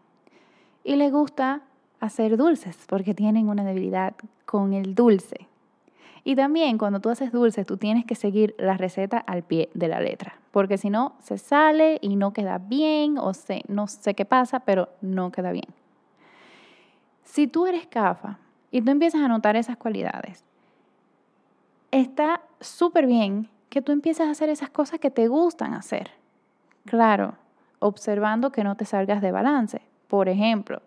Y 0.83 0.95
les 0.95 1.11
gusta 1.11 1.61
hacer 1.99 2.37
dulces 2.37 2.77
porque 2.87 3.13
tienen 3.13 3.49
una 3.49 3.63
debilidad 3.63 4.13
con 4.45 4.73
el 4.73 4.93
dulce. 4.93 5.47
Y 6.23 6.35
también 6.35 6.77
cuando 6.77 6.99
tú 6.99 7.09
haces 7.09 7.31
dulces, 7.31 7.67
tú 7.67 7.77
tienes 7.77 8.05
que 8.05 8.15
seguir 8.15 8.55
la 8.57 8.77
receta 8.77 9.17
al 9.17 9.43
pie 9.43 9.69
de 9.75 9.87
la 9.87 9.99
letra, 9.99 10.39
porque 10.51 10.79
si 10.79 10.89
no, 10.89 11.13
se 11.19 11.37
sale 11.37 11.99
y 12.01 12.15
no 12.15 12.33
queda 12.33 12.57
bien 12.57 13.19
o 13.19 13.33
se, 13.35 13.61
no 13.67 13.87
sé 13.87 14.15
qué 14.15 14.25
pasa, 14.25 14.61
pero 14.61 14.89
no 15.01 15.31
queda 15.31 15.51
bien. 15.51 15.67
Si 17.25 17.47
tú 17.47 17.65
eres 17.65 17.85
CAFA 17.87 18.39
y 18.71 18.81
tú 18.81 18.91
empiezas 18.91 19.21
a 19.21 19.27
notar 19.27 19.57
esas 19.57 19.75
cualidades, 19.75 20.45
está 21.91 22.41
súper 22.61 23.07
bien 23.07 23.49
que 23.69 23.81
tú 23.81 23.91
empieces 23.91 24.25
a 24.25 24.31
hacer 24.31 24.47
esas 24.47 24.69
cosas 24.69 24.99
que 24.99 25.11
te 25.11 25.27
gustan 25.27 25.73
hacer. 25.73 26.11
Claro, 26.85 27.35
observando 27.79 28.51
que 28.51 28.63
no 28.63 28.75
te 28.75 28.85
salgas 28.85 29.21
de 29.21 29.31
balance. 29.31 29.81
Por 30.07 30.29
ejemplo, 30.29 30.81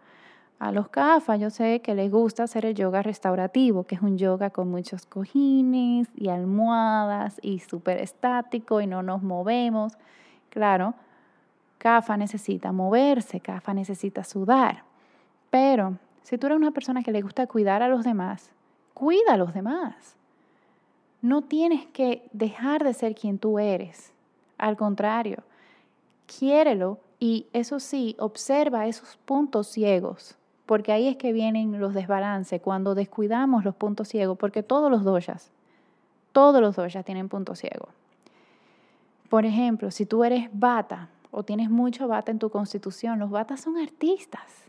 a 0.59 0.73
los 0.73 0.89
CAFA 0.89 1.37
yo 1.37 1.51
sé 1.51 1.81
que 1.81 1.95
les 1.95 2.11
gusta 2.11 2.45
hacer 2.45 2.65
el 2.65 2.75
yoga 2.75 3.03
restaurativo, 3.03 3.85
que 3.85 3.97
es 3.97 4.01
un 4.01 4.17
yoga 4.17 4.51
con 4.51 4.71
muchos 4.71 5.07
cojines 5.07 6.09
y 6.17 6.29
almohadas 6.29 7.39
y 7.43 7.59
súper 7.59 7.99
estático 7.99 8.81
y 8.81 8.87
no 8.87 9.03
nos 9.03 9.23
movemos. 9.23 9.99
Claro, 10.51 10.95
CAFA 11.79 12.17
necesita 12.17 12.73
moverse, 12.73 13.41
CAFA 13.41 13.75
necesita 13.75 14.25
sudar. 14.25 14.85
Pero 15.51 15.99
si 16.29 16.37
tú 16.37 16.47
eres 16.47 16.59
una 16.59 16.73
persona 16.73 17.03
que 17.03 17.11
le 17.11 17.23
gusta 17.23 17.47
cuidar 17.47 17.83
a 17.83 17.89
los 17.89 18.05
demás, 18.05 18.51
cuida 18.93 19.33
a 19.33 19.37
los 19.39 19.55
demás. 19.55 20.15
No 21.23 21.41
tienes 21.41 21.87
que 21.87 22.29
dejar 22.35 22.85
de 22.85 22.93
ser 22.93 23.15
quien 23.15 23.39
tú 23.39 23.59
eres. 23.59 24.13
Al 24.59 24.77
contrario, 24.77 25.39
quiérelo 26.27 26.99
y 27.19 27.47
eso 27.55 27.81
sí, 27.81 28.15
observa 28.19 28.87
esos 28.87 29.17
puntos 29.25 29.69
ciegos, 29.69 30.37
porque 30.67 30.93
ahí 30.93 31.09
es 31.09 31.17
que 31.17 31.33
vienen 31.33 31.81
los 31.81 31.95
desbalances, 31.95 32.61
cuando 32.61 32.95
descuidamos 32.95 33.65
los 33.65 33.75
puntos 33.75 34.09
ciegos, 34.09 34.37
porque 34.37 34.63
todos 34.63 34.91
los 34.91 35.05
doyas, 35.05 35.51
todos 36.33 36.61
los 36.61 36.77
doyas 36.77 37.07
tienen 37.07 37.31
puntos 37.31 37.61
ciegos. 37.61 37.89
Por 39.31 39.47
ejemplo, 39.47 39.91
si 39.91 40.05
tú 40.05 40.25
eres 40.25 40.51
bata 40.53 41.09
o 41.31 41.43
tienes 41.43 41.71
mucho 41.71 42.07
bata 42.07 42.31
en 42.31 42.39
tu 42.39 42.51
constitución, 42.51 43.19
los 43.19 43.31
batas 43.31 43.63
son 43.63 43.79
artistas, 43.79 44.69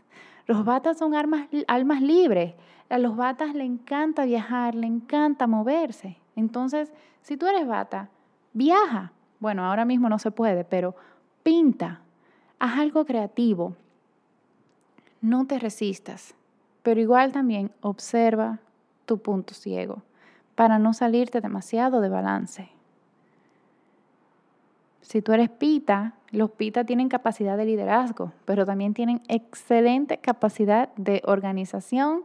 los 0.50 0.64
batas 0.64 0.98
son 0.98 1.14
almas 1.14 2.02
libres, 2.02 2.54
a 2.88 2.98
los 2.98 3.16
batas 3.16 3.54
le 3.54 3.62
encanta 3.62 4.24
viajar, 4.24 4.74
le 4.74 4.88
encanta 4.88 5.46
moverse. 5.46 6.16
Entonces, 6.34 6.92
si 7.22 7.36
tú 7.36 7.46
eres 7.46 7.68
bata, 7.68 8.08
viaja. 8.52 9.12
Bueno, 9.38 9.64
ahora 9.64 9.84
mismo 9.84 10.08
no 10.08 10.18
se 10.18 10.32
puede, 10.32 10.64
pero 10.64 10.96
pinta, 11.44 12.00
haz 12.58 12.80
algo 12.80 13.04
creativo. 13.04 13.76
No 15.20 15.46
te 15.46 15.60
resistas, 15.60 16.34
pero 16.82 17.00
igual 17.00 17.30
también 17.30 17.70
observa 17.80 18.58
tu 19.06 19.18
punto 19.18 19.54
ciego 19.54 20.02
para 20.56 20.80
no 20.80 20.94
salirte 20.94 21.40
demasiado 21.40 22.00
de 22.00 22.08
balance. 22.08 22.70
Si 25.00 25.22
tú 25.22 25.32
eres 25.32 25.50
pita, 25.50 26.14
los 26.30 26.50
pita 26.50 26.84
tienen 26.84 27.08
capacidad 27.08 27.56
de 27.56 27.64
liderazgo, 27.64 28.32
pero 28.44 28.64
también 28.64 28.94
tienen 28.94 29.22
excelente 29.28 30.18
capacidad 30.18 30.90
de 30.96 31.22
organización 31.24 32.24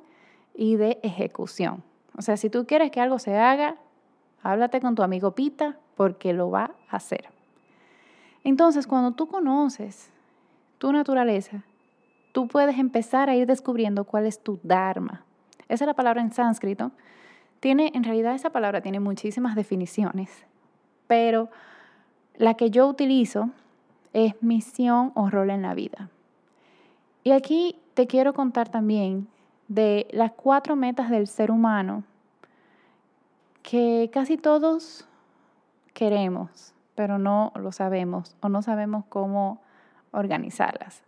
y 0.54 0.76
de 0.76 1.00
ejecución. 1.02 1.84
O 2.18 2.22
sea, 2.22 2.38
si 2.38 2.50
tú 2.50 2.66
quieres 2.66 2.92
que 2.92 3.02
algo 3.02 3.20
se 3.20 3.38
haga, 3.38 3.76
háblate 4.44 4.80
con 4.80 4.96
tu 4.96 5.04
amigo 5.04 5.32
pita 5.32 5.78
porque 5.96 6.34
lo 6.34 6.52
va 6.52 6.72
a 6.90 6.98
hacer. 6.98 7.26
Entonces, 8.44 8.86
cuando 8.86 9.14
tú 9.14 9.28
conoces 9.28 10.12
tu 10.78 10.92
naturaleza, 10.92 11.64
tú 12.32 12.48
puedes 12.48 12.78
empezar 12.78 13.30
a 13.30 13.36
ir 13.36 13.48
descubriendo 13.48 14.04
cuál 14.04 14.26
es 14.26 14.40
tu 14.40 14.60
dharma. 14.62 15.26
Esa 15.68 15.86
es 15.86 15.88
la 15.88 15.96
palabra 15.96 16.22
en 16.22 16.32
sánscrito. 16.32 16.92
Tiene, 17.60 17.92
en 17.96 18.04
realidad 18.04 18.36
esa 18.36 18.52
palabra 18.52 18.82
tiene 18.82 19.00
muchísimas 19.00 19.56
definiciones, 19.56 20.46
pero 21.08 21.50
la 22.38 22.56
que 22.56 22.70
yo 22.70 22.88
utilizo 22.88 23.50
es 24.14 24.42
misión 24.42 25.12
o 25.16 25.30
rol 25.30 25.50
en 25.50 25.62
la 25.62 25.74
vida. 25.74 26.10
Y 27.24 27.32
aquí 27.32 27.76
te 27.94 28.08
quiero 28.08 28.34
contar 28.34 28.70
también 28.70 29.28
de 29.68 30.08
las 30.12 30.32
cuatro 30.32 30.76
metas 30.76 31.10
del 31.10 31.28
ser 31.28 31.52
humano 31.52 32.04
que 33.64 34.10
casi 34.14 34.38
todos 34.38 35.08
queremos 35.94 36.76
pero 36.96 37.20
no 37.20 37.52
lo 37.56 37.72
sabemos 37.72 38.36
o 38.42 38.50
no 38.50 38.62
sabemos 38.62 39.04
cómo 39.10 39.62
organizarlas. 40.12 41.04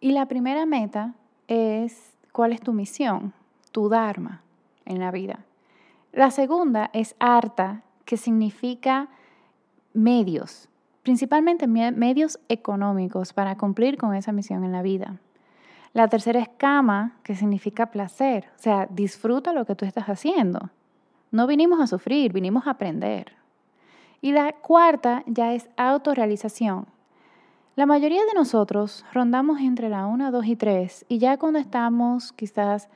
Y 0.00 0.12
la 0.12 0.26
primera 0.26 0.66
meta 0.66 1.14
es 1.48 2.16
cuál 2.32 2.52
es 2.52 2.60
tu 2.60 2.72
misión, 2.72 3.32
tu 3.72 3.88
dharma 3.88 4.42
en 4.86 4.98
la 4.98 5.10
vida. 5.10 5.40
La 6.12 6.30
segunda 6.30 6.90
es 6.94 7.14
arta, 7.18 7.82
que 8.06 8.16
significa 8.16 9.08
medios, 9.96 10.68
principalmente 11.02 11.66
medios 11.66 12.38
económicos 12.48 13.32
para 13.32 13.56
cumplir 13.56 13.96
con 13.96 14.14
esa 14.14 14.32
misión 14.32 14.64
en 14.64 14.72
la 14.72 14.82
vida. 14.82 15.16
La 15.92 16.08
tercera 16.08 16.40
es 16.40 16.48
kama, 16.58 17.16
que 17.22 17.34
significa 17.34 17.86
placer, 17.86 18.50
o 18.56 18.58
sea, 18.58 18.86
disfruta 18.90 19.52
lo 19.52 19.64
que 19.64 19.74
tú 19.74 19.86
estás 19.86 20.08
haciendo. 20.08 20.70
No 21.30 21.46
vinimos 21.46 21.80
a 21.80 21.86
sufrir, 21.86 22.32
vinimos 22.32 22.66
a 22.66 22.72
aprender. 22.72 23.32
Y 24.20 24.32
la 24.32 24.52
cuarta 24.52 25.22
ya 25.26 25.54
es 25.54 25.68
autorrealización. 25.76 26.86
La 27.76 27.86
mayoría 27.86 28.24
de 28.24 28.34
nosotros 28.34 29.04
rondamos 29.12 29.60
entre 29.60 29.88
la 29.88 30.06
1, 30.06 30.30
2 30.30 30.46
y 30.46 30.56
3 30.56 31.06
y 31.08 31.18
ya 31.18 31.36
cuando 31.36 31.58
estamos 31.58 32.32
quizás 32.32 32.88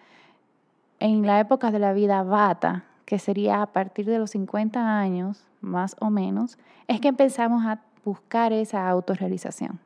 en 0.99 1.27
la 1.27 1.41
época 1.41 1.71
de 1.71 1.79
la 1.79 1.93
vida 1.93 2.23
bata, 2.23 2.85
que 3.11 3.19
sería 3.19 3.61
a 3.61 3.67
partir 3.67 4.07
de 4.07 4.21
los 4.21 4.31
50 4.31 5.01
años, 5.01 5.45
más 5.61 5.97
o 5.99 6.11
menos, 6.11 6.57
es 6.87 7.01
que 7.01 7.09
empezamos 7.09 7.67
a 7.67 7.81
buscar 8.05 8.53
esa 8.53 8.89
autorrealización. 8.89 9.81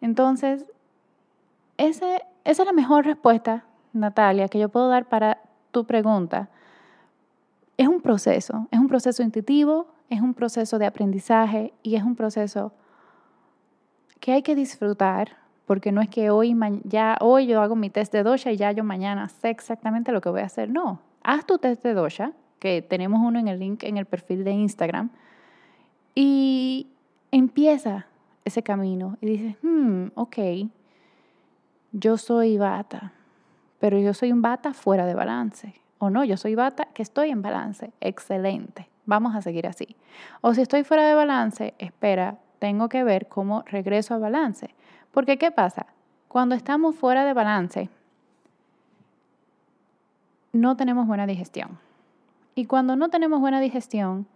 Entonces, 0.00 0.64
esa 1.78 2.06
es 2.44 2.58
la 2.60 2.72
mejor 2.72 3.06
respuesta, 3.06 3.64
Natalia, 3.92 4.46
que 4.46 4.60
yo 4.60 4.68
puedo 4.68 4.86
dar 4.86 5.08
para 5.08 5.42
tu 5.72 5.84
pregunta. 5.84 6.48
Es 7.76 7.88
un 7.88 8.00
proceso, 8.00 8.68
es 8.70 8.78
un 8.78 8.86
proceso 8.86 9.24
intuitivo, 9.24 9.88
es 10.08 10.20
un 10.20 10.32
proceso 10.32 10.78
de 10.78 10.86
aprendizaje 10.86 11.74
y 11.82 11.96
es 11.96 12.04
un 12.04 12.14
proceso 12.14 12.72
que 14.20 14.30
hay 14.30 14.42
que 14.42 14.54
disfrutar, 14.54 15.38
porque 15.66 15.90
no 15.90 16.00
es 16.00 16.08
que 16.08 16.30
hoy, 16.30 16.56
ya 16.84 17.18
hoy 17.20 17.48
yo 17.48 17.60
hago 17.60 17.74
mi 17.74 17.90
test 17.90 18.12
de 18.12 18.22
dosha 18.22 18.52
y 18.52 18.56
ya 18.56 18.70
yo 18.70 18.84
mañana 18.84 19.28
sé 19.28 19.50
exactamente 19.50 20.12
lo 20.12 20.20
que 20.20 20.28
voy 20.28 20.42
a 20.42 20.46
hacer. 20.46 20.70
No, 20.70 21.00
haz 21.28 21.44
tu 21.44 21.58
test 21.58 21.82
de 21.82 21.92
dosha, 21.92 22.32
que 22.58 22.80
tenemos 22.80 23.20
uno 23.20 23.38
en 23.38 23.48
el 23.48 23.58
link 23.58 23.84
en 23.84 23.98
el 23.98 24.06
perfil 24.06 24.44
de 24.44 24.52
Instagram, 24.52 25.10
y 26.14 26.88
empieza 27.30 28.06
ese 28.46 28.62
camino 28.62 29.18
y 29.20 29.26
dices, 29.26 29.56
hmm, 29.62 30.06
ok, 30.14 30.38
yo 31.92 32.16
soy 32.16 32.56
bata, 32.56 33.12
pero 33.78 33.98
yo 33.98 34.14
soy 34.14 34.32
un 34.32 34.40
bata 34.40 34.72
fuera 34.72 35.04
de 35.04 35.14
balance. 35.14 35.74
O 35.98 36.08
no, 36.08 36.24
yo 36.24 36.38
soy 36.38 36.54
bata 36.54 36.88
que 36.94 37.02
estoy 37.02 37.28
en 37.28 37.42
balance. 37.42 37.92
Excelente. 38.00 38.88
Vamos 39.04 39.36
a 39.36 39.42
seguir 39.42 39.66
así. 39.66 39.96
O 40.40 40.54
si 40.54 40.62
estoy 40.62 40.82
fuera 40.82 41.06
de 41.06 41.14
balance, 41.14 41.74
espera, 41.78 42.38
tengo 42.58 42.88
que 42.88 43.04
ver 43.04 43.28
cómo 43.28 43.64
regreso 43.66 44.14
a 44.14 44.18
balance. 44.18 44.74
Porque 45.10 45.36
¿qué 45.36 45.50
pasa? 45.50 45.86
Cuando 46.28 46.54
estamos 46.54 46.96
fuera 46.96 47.24
de 47.24 47.34
balance, 47.34 47.90
no 50.60 50.76
tenemos 50.76 51.06
buena 51.06 51.26
digestión. 51.26 51.78
Y 52.54 52.66
cuando 52.66 52.96
no 52.96 53.08
tenemos 53.08 53.40
buena 53.40 53.60
digestión, 53.60 54.26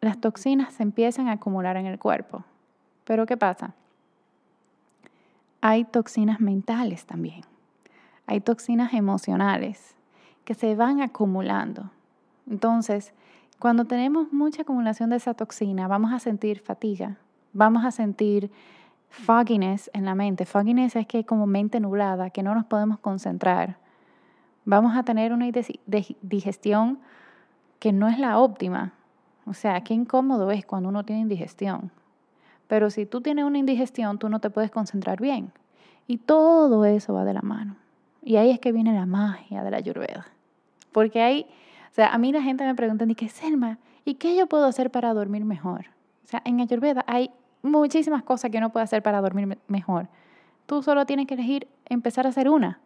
las 0.00 0.20
toxinas 0.20 0.74
se 0.74 0.82
empiezan 0.82 1.28
a 1.28 1.32
acumular 1.32 1.76
en 1.76 1.86
el 1.86 1.98
cuerpo. 1.98 2.44
Pero 3.04 3.26
¿qué 3.26 3.36
pasa? 3.36 3.74
Hay 5.60 5.84
toxinas 5.84 6.40
mentales 6.40 7.06
también. 7.06 7.42
Hay 8.26 8.40
toxinas 8.40 8.94
emocionales 8.94 9.94
que 10.44 10.54
se 10.54 10.74
van 10.74 11.00
acumulando. 11.00 11.90
Entonces, 12.48 13.12
cuando 13.58 13.86
tenemos 13.86 14.32
mucha 14.32 14.62
acumulación 14.62 15.10
de 15.10 15.16
esa 15.16 15.34
toxina, 15.34 15.88
vamos 15.88 16.12
a 16.12 16.18
sentir 16.18 16.60
fatiga, 16.60 17.16
vamos 17.52 17.84
a 17.84 17.90
sentir 17.90 18.50
fogginess 19.08 19.90
en 19.94 20.04
la 20.04 20.14
mente. 20.14 20.44
Fogginess 20.44 20.96
es 20.96 21.06
que 21.06 21.24
como 21.24 21.46
mente 21.46 21.80
nublada, 21.80 22.30
que 22.30 22.42
no 22.42 22.54
nos 22.54 22.66
podemos 22.66 22.98
concentrar. 22.98 23.78
Vamos 24.64 24.96
a 24.96 25.02
tener 25.02 25.32
una 25.32 25.46
digestión 26.22 26.98
que 27.78 27.92
no 27.92 28.08
es 28.08 28.18
la 28.18 28.38
óptima. 28.38 28.92
O 29.46 29.54
sea, 29.54 29.82
qué 29.82 29.94
incómodo 29.94 30.50
es 30.50 30.64
cuando 30.64 30.88
uno 30.88 31.04
tiene 31.04 31.22
indigestión. 31.22 31.90
Pero 32.66 32.90
si 32.90 33.04
tú 33.04 33.20
tienes 33.20 33.44
una 33.44 33.58
indigestión, 33.58 34.18
tú 34.18 34.28
no 34.28 34.40
te 34.40 34.50
puedes 34.50 34.70
concentrar 34.70 35.20
bien. 35.20 35.52
Y 36.06 36.18
todo 36.18 36.84
eso 36.84 37.12
va 37.14 37.24
de 37.24 37.34
la 37.34 37.42
mano. 37.42 37.76
Y 38.22 38.36
ahí 38.36 38.50
es 38.50 38.58
que 38.58 38.72
viene 38.72 38.94
la 38.94 39.06
magia 39.06 39.62
de 39.62 39.70
la 39.70 39.76
ayurveda. 39.76 40.26
Porque 40.92 41.20
hay, 41.20 41.42
o 41.90 41.94
sea, 41.94 42.08
a 42.08 42.18
mí 42.18 42.32
la 42.32 42.42
gente 42.42 42.64
me 42.64 42.74
pregunta, 42.74 43.04
¿y 43.06 43.14
qué 43.14 43.28
Selma? 43.28 43.78
¿Y 44.04 44.14
qué 44.14 44.34
yo 44.36 44.46
puedo 44.46 44.64
hacer 44.64 44.90
para 44.90 45.12
dormir 45.12 45.44
mejor? 45.44 45.86
O 46.24 46.28
sea, 46.28 46.40
en 46.44 46.60
ayurveda 46.60 47.04
hay 47.06 47.30
muchísimas 47.62 48.22
cosas 48.22 48.50
que 48.50 48.58
uno 48.58 48.70
puede 48.70 48.84
hacer 48.84 49.02
para 49.02 49.20
dormir 49.20 49.58
mejor. 49.68 50.08
Tú 50.66 50.82
solo 50.82 51.04
tienes 51.04 51.26
que 51.26 51.34
elegir 51.34 51.68
empezar 51.86 52.26
a 52.26 52.30
hacer 52.30 52.48
una 52.48 52.80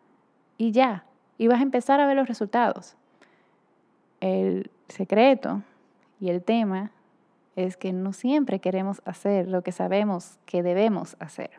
y 0.57 0.73
ya. 0.73 1.05
Y 1.38 1.47
vas 1.47 1.61
a 1.61 1.62
empezar 1.62 2.00
a 2.00 2.07
ver 2.07 2.16
los 2.16 2.28
resultados. 2.28 2.97
El 4.21 4.71
secreto 4.88 5.62
y 6.21 6.28
el 6.30 6.42
tema 6.42 6.90
es 7.57 7.76
que 7.76 7.92
no 7.92 8.12
siempre 8.12 8.59
queremos 8.59 9.00
hacer 9.04 9.49
lo 9.49 9.62
que 9.62 9.73
sabemos 9.73 10.38
que 10.47 10.62
debemos 10.62 11.16
hacer. 11.21 11.50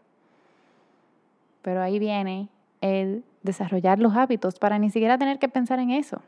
Pero 1.61 1.81
ahí 1.81 1.99
viene 1.99 2.49
el 2.81 3.23
desarrollar 3.43 3.99
los 3.99 4.15
hábitos 4.15 4.59
para 4.59 4.79
ni 4.79 4.89
siquiera 4.89 5.17
tener 5.17 5.39
que 5.39 5.49
pensar 5.49 5.79
en 5.79 5.91
eso. 5.91 6.21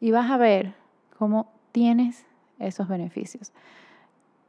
Y 0.00 0.10
vas 0.10 0.30
a 0.30 0.36
ver 0.36 0.74
cómo 1.18 1.50
tienes 1.72 2.24
esos 2.58 2.88
beneficios. 2.88 3.52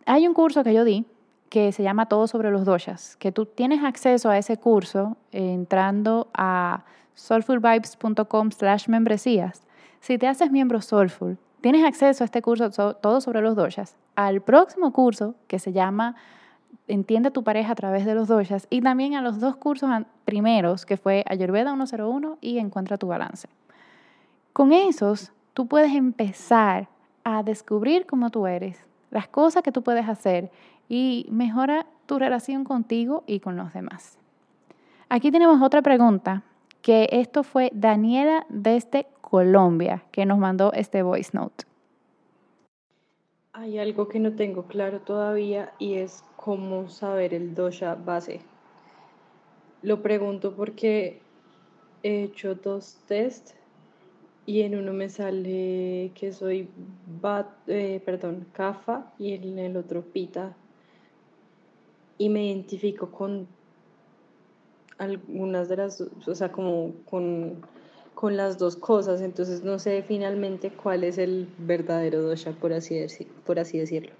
Hay 0.05 0.27
un 0.27 0.33
curso 0.33 0.63
que 0.63 0.73
yo 0.73 0.83
di 0.83 1.05
que 1.49 1.71
se 1.71 1.83
llama 1.83 2.05
Todo 2.07 2.27
sobre 2.27 2.51
los 2.51 2.65
doshas, 2.65 3.15
que 3.17 3.31
tú 3.31 3.45
tienes 3.45 3.83
acceso 3.83 4.29
a 4.29 4.37
ese 4.37 4.57
curso 4.57 5.17
entrando 5.31 6.27
a 6.33 6.83
soulfulvibes.com 7.15 8.51
slash 8.51 8.87
membresías. 8.87 9.63
Si 9.99 10.17
te 10.17 10.27
haces 10.27 10.51
miembro 10.51 10.81
Soulful, 10.81 11.37
tienes 11.61 11.83
acceso 11.83 12.23
a 12.23 12.25
este 12.25 12.41
curso 12.41 12.69
Todo 12.69 13.21
sobre 13.21 13.41
los 13.41 13.55
doshas, 13.55 13.95
al 14.15 14.41
próximo 14.41 14.93
curso 14.93 15.35
que 15.47 15.59
se 15.59 15.73
llama 15.73 16.15
Entiende 16.87 17.29
tu 17.29 17.43
pareja 17.43 17.73
a 17.73 17.75
través 17.75 18.05
de 18.05 18.15
los 18.15 18.27
doshas 18.27 18.65
y 18.69 18.81
también 18.81 19.13
a 19.15 19.21
los 19.21 19.39
dos 19.39 19.55
cursos 19.55 19.89
primeros 20.25 20.85
que 20.85 20.97
fue 20.97 21.23
Ayurveda 21.27 21.75
101 21.75 22.37
y 22.41 22.57
Encuentra 22.57 22.97
tu 22.97 23.07
balance. 23.07 23.47
Con 24.53 24.73
esos, 24.73 25.31
tú 25.53 25.67
puedes 25.67 25.93
empezar 25.93 26.87
a 27.23 27.43
descubrir 27.43 28.05
cómo 28.07 28.29
tú 28.29 28.47
eres, 28.47 28.83
las 29.11 29.27
cosas 29.27 29.61
que 29.61 29.71
tú 29.71 29.83
puedes 29.83 30.07
hacer 30.07 30.51
y 30.89 31.27
mejora 31.31 31.85
tu 32.07 32.19
relación 32.19 32.65
contigo 32.65 33.23
y 33.27 33.39
con 33.39 33.55
los 33.55 33.71
demás. 33.71 34.17
Aquí 35.07 35.31
tenemos 35.31 35.61
otra 35.61 35.81
pregunta, 35.81 36.43
que 36.81 37.07
esto 37.11 37.43
fue 37.43 37.71
Daniela 37.73 38.45
desde 38.49 39.07
Colombia, 39.21 40.03
que 40.11 40.25
nos 40.25 40.39
mandó 40.39 40.73
este 40.73 41.03
voice 41.03 41.31
note. 41.33 41.65
Hay 43.53 43.77
algo 43.77 44.07
que 44.07 44.19
no 44.19 44.33
tengo 44.33 44.63
claro 44.63 45.01
todavía 45.01 45.73
y 45.79 45.95
es 45.95 46.23
cómo 46.35 46.87
saber 46.89 47.33
el 47.33 47.53
dosha 47.53 47.95
base. 47.95 48.41
Lo 49.81 50.01
pregunto 50.01 50.55
porque 50.55 51.21
he 52.03 52.23
hecho 52.23 52.55
dos 52.55 52.97
tests 53.07 53.55
y 54.45 54.61
en 54.61 54.75
uno 54.75 54.93
me 54.93 55.09
sale 55.09 56.11
que 56.15 56.31
soy 56.31 56.69
bat, 57.21 57.47
eh, 57.67 58.01
perdón, 58.03 58.47
y 59.17 59.33
en 59.33 59.59
el 59.59 59.77
otro 59.77 60.01
Pita. 60.01 60.55
Y 62.19 62.29
me 62.29 62.45
identifico 62.45 63.09
con 63.09 63.47
algunas 64.99 65.69
de 65.69 65.77
las, 65.77 66.01
o 66.01 66.35
sea, 66.35 66.51
como 66.51 66.93
con, 67.09 67.65
con 68.13 68.37
las 68.37 68.59
dos 68.59 68.75
cosas, 68.75 69.21
entonces 69.21 69.63
no 69.63 69.79
sé 69.79 70.03
finalmente 70.07 70.69
cuál 70.69 71.03
es 71.03 71.17
el 71.17 71.47
verdadero 71.57 72.21
dosha, 72.21 72.51
por 72.51 72.73
así, 72.73 72.99
por 73.45 73.57
así 73.59 73.79
decirlo. 73.79 74.11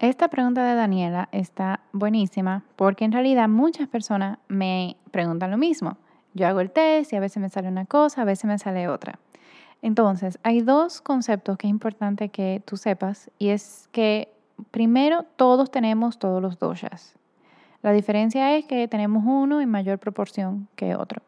Esta 0.00 0.28
pregunta 0.28 0.64
de 0.64 0.74
Daniela 0.74 1.28
está 1.32 1.80
buenísima 1.92 2.64
porque 2.76 3.04
en 3.04 3.12
realidad 3.12 3.48
muchas 3.48 3.88
personas 3.88 4.38
me 4.48 4.96
preguntan 5.12 5.50
lo 5.50 5.56
mismo. 5.56 5.96
Yo 6.34 6.48
hago 6.48 6.60
el 6.60 6.70
test 6.70 7.12
y 7.12 7.16
a 7.16 7.20
veces 7.20 7.40
me 7.40 7.48
sale 7.48 7.68
una 7.68 7.86
cosa, 7.86 8.22
a 8.22 8.24
veces 8.24 8.46
me 8.46 8.58
sale 8.58 8.88
otra. 8.88 9.20
Entonces, 9.82 10.38
hay 10.42 10.62
dos 10.62 11.00
conceptos 11.00 11.56
que 11.58 11.68
es 11.68 11.70
importante 11.70 12.30
que 12.30 12.62
tú 12.64 12.76
sepas 12.76 13.30
y 13.38 13.50
es 13.50 13.88
que 13.92 14.33
primero 14.70 15.24
todos 15.36 15.70
tenemos 15.70 16.18
todos 16.18 16.40
los 16.42 16.58
doshas. 16.58 17.14
La 17.82 17.92
diferencia 17.92 18.56
es 18.56 18.64
que 18.64 18.88
tenemos 18.88 19.24
uno 19.26 19.60
en 19.60 19.70
mayor 19.70 19.98
proporción 19.98 20.68
que 20.76 20.96
otro. 20.96 21.22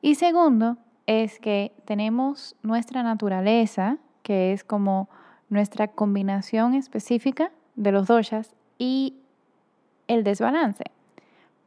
Y 0.00 0.14
segundo 0.14 0.78
es 1.06 1.38
que 1.38 1.72
tenemos 1.84 2.56
nuestra 2.62 3.02
naturaleza, 3.02 3.98
que 4.22 4.52
es 4.52 4.64
como 4.64 5.08
nuestra 5.48 5.88
combinación 5.88 6.74
específica 6.74 7.52
de 7.74 7.92
los 7.92 8.06
doshas 8.06 8.54
y 8.78 9.14
el 10.08 10.24
desbalance. 10.24 10.84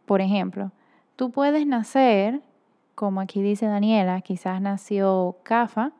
Por 0.05 0.21
ejemplo, 0.21 0.71
tú 1.15 1.31
puedes 1.31 1.65
nacer 1.67 2.41
como 2.99 3.21
aquí 3.21 3.41
dice 3.41 3.65
Daniela, 3.65 4.19
quizás 4.19 4.59
nació 4.59 5.37
CAFA, 5.43 5.93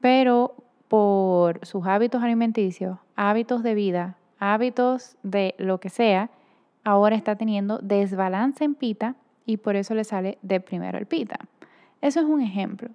pero 0.00 0.54
por 0.88 1.64
sus 1.64 1.86
hábitos 1.86 2.22
alimenticios, 2.22 2.98
hábitos 3.16 3.62
de 3.62 3.74
vida, 3.74 4.16
hábitos 4.38 5.16
de 5.22 5.54
lo 5.58 5.78
que 5.80 5.88
sea, 5.88 6.30
ahora 6.84 7.16
está 7.16 7.36
teniendo 7.36 7.78
desbalance 7.78 8.64
en 8.64 8.74
pita 8.74 9.16
y 9.44 9.56
por 9.56 9.76
eso 9.76 9.94
le 9.94 10.04
sale 10.04 10.38
de 10.42 10.60
primero 10.60 10.98
el 10.98 11.06
pita. 11.06 11.38
Eso 12.00 12.20
es 12.20 12.26
un 12.26 12.40
ejemplo. 12.40 12.90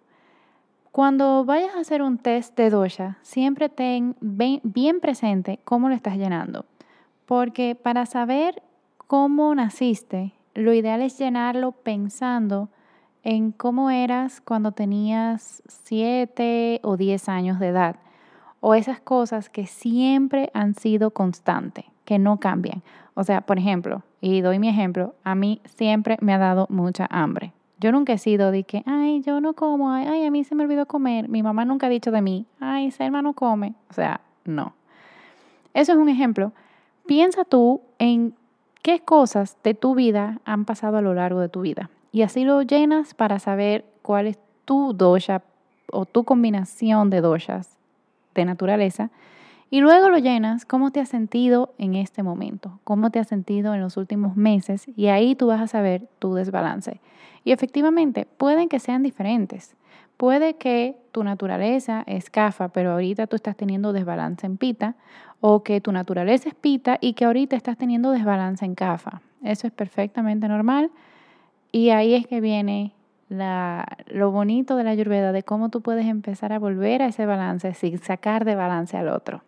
Cuando 0.92 1.46
vayas 1.46 1.76
a 1.76 1.80
hacer 1.80 2.02
un 2.02 2.18
test 2.18 2.58
de 2.58 2.70
dosha, 2.70 3.18
siempre 3.22 3.70
ten 3.70 4.16
bien 4.20 5.00
presente 5.00 5.60
cómo 5.64 5.88
lo 5.88 5.96
estás 5.96 6.18
llenando, 6.18 6.66
porque 7.26 7.76
para 7.76 8.06
saber 8.06 8.62
cómo 9.08 9.56
naciste, 9.56 10.34
lo 10.54 10.74
ideal 10.74 11.02
es 11.02 11.18
llenarlo 11.18 11.72
pensando 11.72 12.70
en 13.24 13.52
cómo 13.52 13.90
eras 13.90 14.42
cuando 14.42 14.72
tenías 14.72 15.62
7 15.68 16.80
o 16.84 16.98
10 16.98 17.30
años 17.30 17.60
de 17.60 17.68
edad, 17.68 17.98
o 18.60 18.76
esas 18.76 19.00
cosas 19.00 19.50
que 19.50 19.66
siempre 19.66 20.50
han 20.54 20.76
sido 20.76 21.12
constantes, 21.12 21.86
que 22.06 22.20
no 22.20 22.40
cambian. 22.40 22.84
O 23.14 23.24
sea, 23.24 23.42
por 23.42 23.58
ejemplo, 23.58 24.04
y 24.22 24.42
doy 24.42 24.60
mi 24.60 24.70
ejemplo, 24.70 25.16
a 25.24 25.36
mí 25.36 25.62
siempre 25.66 26.18
me 26.22 26.34
ha 26.34 26.38
dado 26.38 26.68
mucha 26.70 27.08
hambre. 27.10 27.54
Yo 27.80 27.92
nunca 27.92 28.14
he 28.14 28.18
sido 28.20 28.52
de 28.52 28.64
que, 28.64 28.84
ay, 28.86 29.22
yo 29.22 29.42
no 29.42 29.54
como, 29.54 29.92
ay, 29.92 30.26
a 30.26 30.32
mí 30.32 30.44
se 30.44 30.54
me 30.54 30.64
olvidó 30.64 30.86
comer. 30.86 31.28
Mi 31.30 31.42
mamá 31.42 31.66
nunca 31.66 31.88
ha 31.88 31.90
dicho 31.90 32.12
de 32.12 32.22
mí, 32.22 32.46
ay, 32.60 32.92
Selma 32.92 33.24
no 33.24 33.34
come. 33.34 33.74
O 33.90 33.94
sea, 33.94 34.22
no. 34.46 34.74
Eso 35.74 35.94
es 35.94 35.98
un 35.98 36.10
ejemplo. 36.10 36.54
Piensa 37.08 37.44
tú 37.44 37.82
en 37.98 38.36
qué 38.84 39.00
cosas 39.00 39.58
de 39.64 39.74
tu 39.74 39.96
vida 39.96 40.40
han 40.46 40.66
pasado 40.66 40.98
a 40.98 41.02
lo 41.02 41.16
largo 41.16 41.40
de 41.40 41.50
tu 41.50 41.62
vida 41.62 41.90
y 42.12 42.24
así 42.24 42.44
lo 42.44 42.62
llenas 42.62 43.14
para 43.14 43.40
saber 43.40 43.86
cuál 44.02 44.28
es 44.28 44.40
tu 44.66 44.94
dosha 44.94 45.44
o 45.92 46.06
tu 46.06 46.24
combinación 46.24 47.10
de 47.10 47.22
doshas 47.22 47.78
de 48.36 48.46
naturaleza 48.46 49.10
Y 49.70 49.80
luego 49.80 50.10
lo 50.10 50.18
llenas, 50.18 50.66
cómo 50.66 50.92
te 50.92 51.00
has 51.00 51.08
sentido 51.08 51.74
en 51.78 51.96
este 51.96 52.24
momento, 52.24 52.80
cómo 52.84 53.10
te 53.10 53.20
has 53.20 53.28
sentido 53.28 53.74
en 53.74 53.80
los 53.80 53.96
últimos 53.96 54.36
meses 54.36 54.86
y 54.98 55.08
ahí 55.08 55.34
tú 55.36 55.48
vas 55.48 55.62
a 55.62 55.68
saber 55.68 56.10
tu 56.20 56.34
desbalance. 56.34 57.00
Y 57.46 57.54
efectivamente, 57.54 58.28
pueden 58.38 58.68
que 58.68 58.80
sean 58.80 59.02
diferentes. 59.02 59.76
Puede 60.18 60.56
que 60.56 60.98
tu 61.14 61.24
naturaleza 61.24 62.04
es 62.06 62.30
CAFA, 62.30 62.68
pero 62.68 62.92
ahorita 62.92 63.28
tú 63.28 63.38
estás 63.38 63.56
teniendo 63.56 63.94
desbalance 63.94 64.46
en 64.46 64.58
pita, 64.58 64.96
o 65.40 65.64
que 65.64 65.82
tu 65.82 65.92
naturaleza 65.92 66.50
es 66.50 66.56
pita 66.56 66.98
y 67.02 67.14
que 67.14 67.26
ahorita 67.26 67.56
estás 67.56 67.78
teniendo 67.78 68.12
desbalance 68.12 68.64
en 68.66 68.76
CAFA. 68.76 69.22
Eso 69.42 69.68
es 69.68 69.74
perfectamente 69.74 70.48
normal 70.48 70.92
y 71.72 71.90
ahí 71.92 72.14
es 72.14 72.28
que 72.28 72.42
viene 72.42 72.94
lo 73.30 74.32
bonito 74.32 74.76
de 74.76 74.84
la 74.84 74.90
ayurveda, 74.90 75.32
de 75.32 75.44
cómo 75.44 75.70
tú 75.70 75.82
puedes 75.82 76.06
empezar 76.06 76.52
a 76.52 76.60
volver 76.60 77.02
a 77.02 77.08
ese 77.08 77.26
balance 77.26 77.74
sin 77.74 77.98
sacar 78.00 78.44
de 78.44 78.56
balance 78.56 78.98
al 78.98 79.08
otro. 79.08 79.42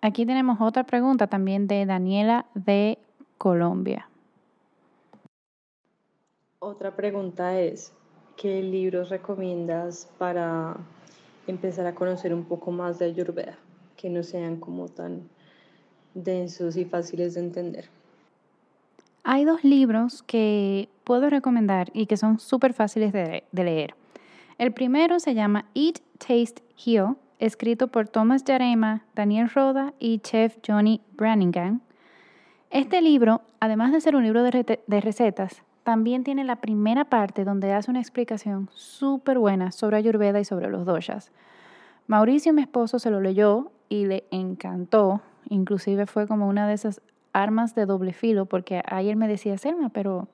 Aquí 0.00 0.26
tenemos 0.26 0.60
otra 0.60 0.84
pregunta 0.84 1.28
también 1.28 1.66
de 1.68 1.86
Daniela 1.86 2.46
de 2.54 2.98
Colombia. 3.38 4.08
Otra 6.58 6.96
pregunta 6.96 7.58
es, 7.60 7.92
¿qué 8.36 8.62
libros 8.62 9.08
recomiendas 9.08 10.10
para 10.18 10.76
empezar 11.46 11.86
a 11.86 11.94
conocer 11.94 12.34
un 12.34 12.44
poco 12.44 12.72
más 12.72 12.98
de 12.98 13.06
Ayurveda? 13.06 13.56
Que 13.96 14.10
no 14.10 14.22
sean 14.22 14.56
como 14.56 14.88
tan 14.88 15.28
densos 16.14 16.76
y 16.76 16.84
fáciles 16.84 17.34
de 17.34 17.40
entender. 17.40 17.88
Hay 19.28 19.44
dos 19.44 19.64
libros 19.64 20.22
que 20.22 20.88
puedo 21.02 21.28
recomendar 21.28 21.90
y 21.92 22.06
que 22.06 22.16
son 22.16 22.38
súper 22.38 22.74
fáciles 22.74 23.12
de, 23.12 23.42
leer. 23.50 23.96
El 24.56 24.72
primero 24.72 25.18
se 25.18 25.34
llama 25.34 25.64
Eat, 25.74 25.98
Taste, 26.18 26.62
Heal, 26.78 27.16
escrito 27.40 27.88
por 27.88 28.06
Thomas 28.06 28.44
Yarema, 28.44 29.02
Daniel 29.16 29.50
Roda 29.50 29.94
y 29.98 30.20
chef 30.20 30.58
Johnny 30.64 31.00
Brannigan. 31.16 31.82
Este 32.70 33.02
libro, 33.02 33.42
además 33.58 33.90
de 33.90 34.00
ser 34.00 34.14
un 34.14 34.22
libro 34.22 34.44
de, 34.44 34.80
de 34.86 35.00
recetas, 35.00 35.64
también 35.82 36.22
tiene 36.22 36.44
la 36.44 36.60
primera 36.60 37.04
parte 37.04 37.42
donde 37.42 37.72
hace 37.72 37.90
una 37.90 37.98
explicación 37.98 38.70
súper 38.74 39.40
buena 39.40 39.72
sobre 39.72 39.96
Ayurveda 39.96 40.38
y 40.38 40.44
sobre 40.44 40.70
los 40.70 40.86
doshas. 40.86 41.32
Mauricio, 42.06 42.52
mi 42.52 42.62
esposo, 42.62 43.00
se 43.00 43.10
lo 43.10 43.20
leyó 43.20 43.72
y 43.88 44.06
le 44.06 44.22
encantó. 44.30 45.20
Inclusive 45.48 46.06
fue 46.06 46.28
como 46.28 46.46
una 46.46 46.68
de 46.68 46.74
esas 46.74 47.02
armas 47.42 47.74
de 47.74 47.86
doble 47.86 48.12
filo, 48.12 48.46
porque 48.46 48.82
ayer 48.86 49.16
me 49.16 49.28
decía, 49.28 49.58
Selma, 49.58 49.90
pero 49.90 50.28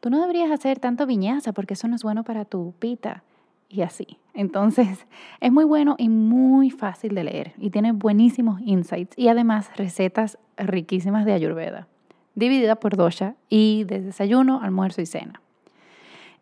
tú 0.00 0.10
no 0.10 0.20
deberías 0.20 0.50
hacer 0.50 0.78
tanto 0.78 1.06
viñaza 1.06 1.52
porque 1.52 1.74
eso 1.74 1.88
no 1.88 1.96
es 1.96 2.02
bueno 2.02 2.24
para 2.24 2.44
tu 2.44 2.74
pita. 2.78 3.22
Y 3.70 3.82
así. 3.82 4.16
Entonces, 4.32 5.06
es 5.40 5.52
muy 5.52 5.64
bueno 5.64 5.96
y 5.98 6.08
muy 6.08 6.70
fácil 6.70 7.14
de 7.14 7.24
leer 7.24 7.52
y 7.58 7.70
tiene 7.70 7.92
buenísimos 7.92 8.60
insights 8.62 9.16
y 9.18 9.28
además 9.28 9.70
recetas 9.76 10.38
riquísimas 10.56 11.26
de 11.26 11.32
Ayurveda, 11.32 11.86
dividida 12.34 12.76
por 12.76 12.96
dosha 12.96 13.34
y 13.50 13.84
de 13.84 14.00
desayuno, 14.00 14.60
almuerzo 14.62 15.02
y 15.02 15.06
cena. 15.06 15.42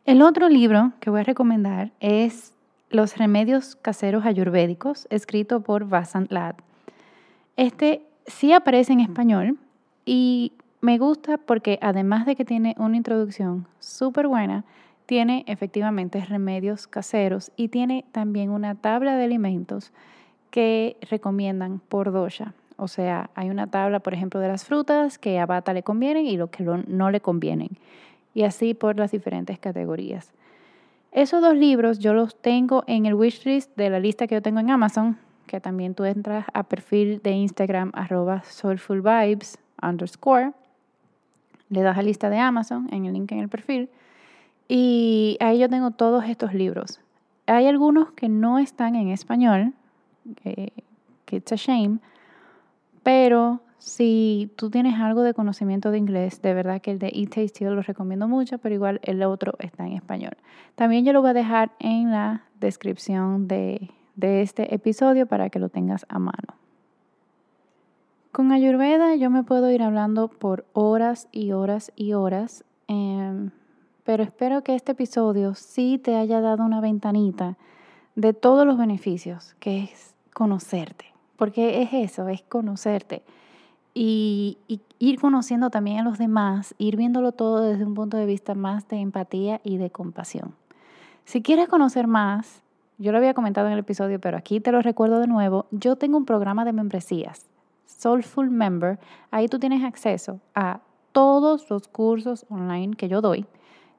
El 0.05 0.23
otro 0.23 0.49
libro 0.49 0.93
que 1.01 1.11
voy 1.11 1.21
a 1.21 1.25
recomendar 1.25 1.91
es 1.99 2.53
Los 2.91 3.17
remedios 3.19 3.75
caseros 3.75 4.25
ayurvédicos, 4.25 5.09
escrito 5.11 5.63
por 5.63 5.89
Vasant 5.89 6.31
Lad. 6.31 6.55
Este 7.57 8.07
sí 8.27 8.53
aparece 8.53 8.93
en 8.93 9.01
español, 9.01 9.59
y 10.07 10.53
me 10.81 10.99
gusta 10.99 11.37
porque 11.37 11.79
además 11.83 12.25
de 12.27 12.37
que 12.37 12.45
tiene 12.45 12.77
una 12.79 12.97
introducción 12.97 13.67
súper 13.81 14.29
buena, 14.29 14.65
tiene 15.05 15.45
efectivamente 15.49 16.25
remedios 16.25 16.87
caseros 16.87 17.51
y 17.57 17.69
tiene 17.69 18.05
también 18.13 18.51
una 18.51 18.77
tabla 18.77 19.17
de 19.17 19.25
alimentos 19.25 19.93
que 20.51 20.97
recomiendan 21.11 21.81
por 21.81 22.13
dosha. 22.13 22.55
O 22.77 22.89
sea, 22.89 23.31
hay 23.35 23.51
una 23.51 23.67
tabla, 23.67 24.01
por 24.01 24.15
ejemplo, 24.15 24.39
de 24.39 24.49
las 24.49 24.65
frutas 24.65 25.19
que 25.19 25.39
a 25.41 25.47
Bata 25.47 25.73
le 25.73 25.83
convienen 25.83 26.27
y 26.27 26.37
lo 26.37 26.51
que 26.51 26.63
no 26.63 27.11
le 27.11 27.21
convienen. 27.21 27.71
Y 28.33 28.43
así 28.43 28.75
por 28.75 28.97
las 28.97 29.11
diferentes 29.11 29.59
categorías. 29.59 30.33
Esos 31.11 31.41
dos 31.41 31.57
libros 31.57 31.99
yo 31.99 32.15
los 32.15 32.37
tengo 32.41 32.85
en 32.87 33.07
el 33.07 33.15
wishlist 33.15 33.75
de 33.77 33.91
la 33.91 33.99
lista 33.99 34.27
que 34.27 34.35
yo 34.35 34.43
tengo 34.43 34.61
en 34.61 34.71
Amazon, 34.71 35.19
que 35.47 35.61
también 35.61 35.95
tú 35.95 36.05
entras 36.05 36.45
a 36.53 36.65
perfil 36.65 37.21
de 37.23 37.31
Instagram 37.31 37.91
arroba 37.95 38.43
soulfulvibes 38.45 39.59
underscore, 39.83 40.53
le 41.69 41.83
das 41.83 41.99
a 41.99 42.03
lista 42.03 42.31
de 42.31 42.39
Amazon 42.39 42.89
en 42.93 43.07
el 43.07 43.15
link 43.15 43.33
en 43.33 43.41
el 43.41 43.49
perfil 43.49 43.91
y 44.69 45.37
ahí 45.41 45.59
yo 45.59 45.69
tengo 45.69 45.93
todos 45.93 46.25
estos 46.25 46.55
libros. 46.55 47.01
Hay 47.47 47.67
algunos 47.67 48.13
que 48.13 48.29
no 48.29 48.59
están 48.59 48.97
en 48.97 49.09
español, 49.09 49.73
que, 50.43 50.73
it's 51.31 51.53
a 51.53 51.57
shame, 51.57 51.99
pero 53.03 53.61
si 53.79 54.51
tú 54.57 54.71
tienes 54.71 54.99
algo 54.99 55.23
de 55.23 55.35
conocimiento 55.35 55.93
de 55.93 55.99
inglés, 55.99 56.43
de 56.43 56.55
verdad 56.55 56.81
que 56.81 56.91
el 56.91 56.99
de 56.99 57.13
Eat 57.15 57.35
Taste 57.35 57.71
lo 57.71 57.83
recomiendo 57.83 58.27
mucho, 58.27 58.59
pero 58.59 58.75
igual 58.75 59.01
el 59.05 59.23
otro 59.23 59.55
está 59.61 59.87
en 59.87 59.93
español. 59.93 60.37
También 60.75 61.05
yo 61.05 61.13
lo 61.13 61.21
voy 61.21 61.31
a 61.31 61.35
dejar 61.35 61.71
en 61.79 62.11
la 62.11 62.43
descripción 62.59 63.47
de, 63.47 63.91
de 64.17 64.43
este 64.43 64.75
episodio 64.75 65.27
para 65.27 65.51
que 65.51 65.61
lo 65.61 65.69
tengas 65.69 66.05
a 66.09 66.19
mano. 66.19 66.66
Con 68.37 68.53
Ayurveda 68.53 69.15
yo 69.15 69.31
me 69.31 69.45
puedo 69.45 69.71
ir 69.71 69.83
hablando 69.83 70.29
por 70.29 70.67
horas 70.75 71.27
y 71.33 71.53
horas 71.53 71.91
y 71.97 72.13
horas, 72.13 72.67
em, 72.87 73.49
pero 74.05 74.23
espero 74.23 74.63
que 74.63 74.75
este 74.75 74.93
episodio 74.93 75.55
sí 75.55 75.97
te 75.97 76.17
haya 76.17 76.43
dado 76.43 76.63
una 76.63 76.83
ventanita 76.83 77.57
de 78.15 78.35
todos 78.35 78.67
los 78.67 78.77
beneficios, 78.77 79.57
que 79.59 79.85
es 79.85 80.15
conocerte, 80.35 81.07
porque 81.39 81.81
es 81.81 81.95
eso, 81.95 82.29
es 82.29 82.43
conocerte. 82.43 83.23
Y, 83.95 84.59
y, 84.69 84.83
ir 84.99 85.19
conociendo 85.19 85.71
también 85.71 86.01
a 86.01 86.05
los 86.05 86.19
demás, 86.19 86.75
ir 86.77 86.99
viéndolo 86.99 87.33
todo 87.33 87.63
desde 87.63 87.87
un 87.87 87.95
punto 87.95 88.19
de 88.19 88.27
vista 88.27 88.55
más 88.55 88.87
de 88.89 88.99
empatía 88.99 89.63
y 89.65 89.79
de 89.79 89.89
compasión. 89.89 90.55
Si 91.25 91.41
quieres 91.41 91.69
conocer 91.69 92.07
más, 92.07 92.61
yo 92.99 93.13
lo 93.13 93.17
había 93.17 93.33
comentado 93.33 93.69
en 93.69 93.73
el 93.73 93.79
episodio, 93.79 94.21
pero 94.21 94.37
aquí 94.37 94.61
te 94.61 94.73
lo 94.73 94.83
recuerdo 94.83 95.21
de 95.21 95.27
nuevo, 95.27 95.65
yo 95.71 95.97
tengo 95.97 96.19
un 96.19 96.27
programa 96.27 96.67
de 96.67 96.75
membresías 96.75 97.47
Soulful 97.87 98.51
Member, 98.51 98.99
ahí 99.31 99.49
tú 99.49 99.59
tienes 99.59 99.83
acceso 99.85 100.41
a 100.55 100.81
todos 101.13 101.71
los 101.71 101.89
cursos 101.89 102.45
online 102.51 102.95
que 102.95 103.09
yo 103.09 103.21
doy. 103.21 103.47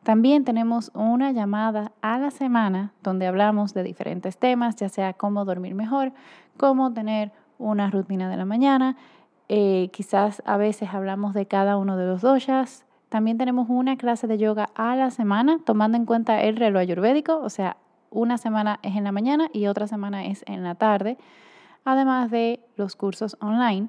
También 0.03 0.45
tenemos 0.45 0.91
una 0.93 1.31
llamada 1.31 1.91
a 2.01 2.17
la 2.19 2.31
semana 2.31 2.93
donde 3.03 3.27
hablamos 3.27 3.73
de 3.73 3.83
diferentes 3.83 4.37
temas, 4.37 4.75
ya 4.75 4.87
sea 4.87 5.13
cómo 5.13 5.43
dormir 5.43 5.75
mejor, 5.75 6.13
cómo 6.55 6.93
tener 6.93 7.31
una 7.57 7.89
rutina 7.89 8.29
de 8.29 8.37
la 8.37 8.45
mañana. 8.45 8.95
Eh, 9.49 9.89
quizás 9.91 10.41
a 10.45 10.57
veces 10.57 10.93
hablamos 10.93 11.33
de 11.33 11.45
cada 11.47 11.77
uno 11.77 11.97
de 11.97 12.05
los 12.05 12.21
doshas. 12.21 12.85
También 13.09 13.37
tenemos 13.37 13.67
una 13.69 13.97
clase 13.97 14.27
de 14.27 14.37
yoga 14.37 14.69
a 14.75 14.95
la 14.95 15.11
semana, 15.11 15.59
tomando 15.65 15.97
en 15.97 16.05
cuenta 16.05 16.41
el 16.41 16.55
reloj 16.55 16.81
ayurvédico, 16.81 17.39
o 17.39 17.49
sea, 17.49 17.77
una 18.09 18.37
semana 18.37 18.79
es 18.83 18.95
en 18.95 19.03
la 19.03 19.11
mañana 19.11 19.49
y 19.51 19.67
otra 19.67 19.87
semana 19.87 20.25
es 20.25 20.43
en 20.47 20.63
la 20.63 20.75
tarde 20.75 21.17
además 21.87 22.29
de 22.29 22.59
los 22.75 22.97
cursos 22.97 23.37
online. 23.39 23.87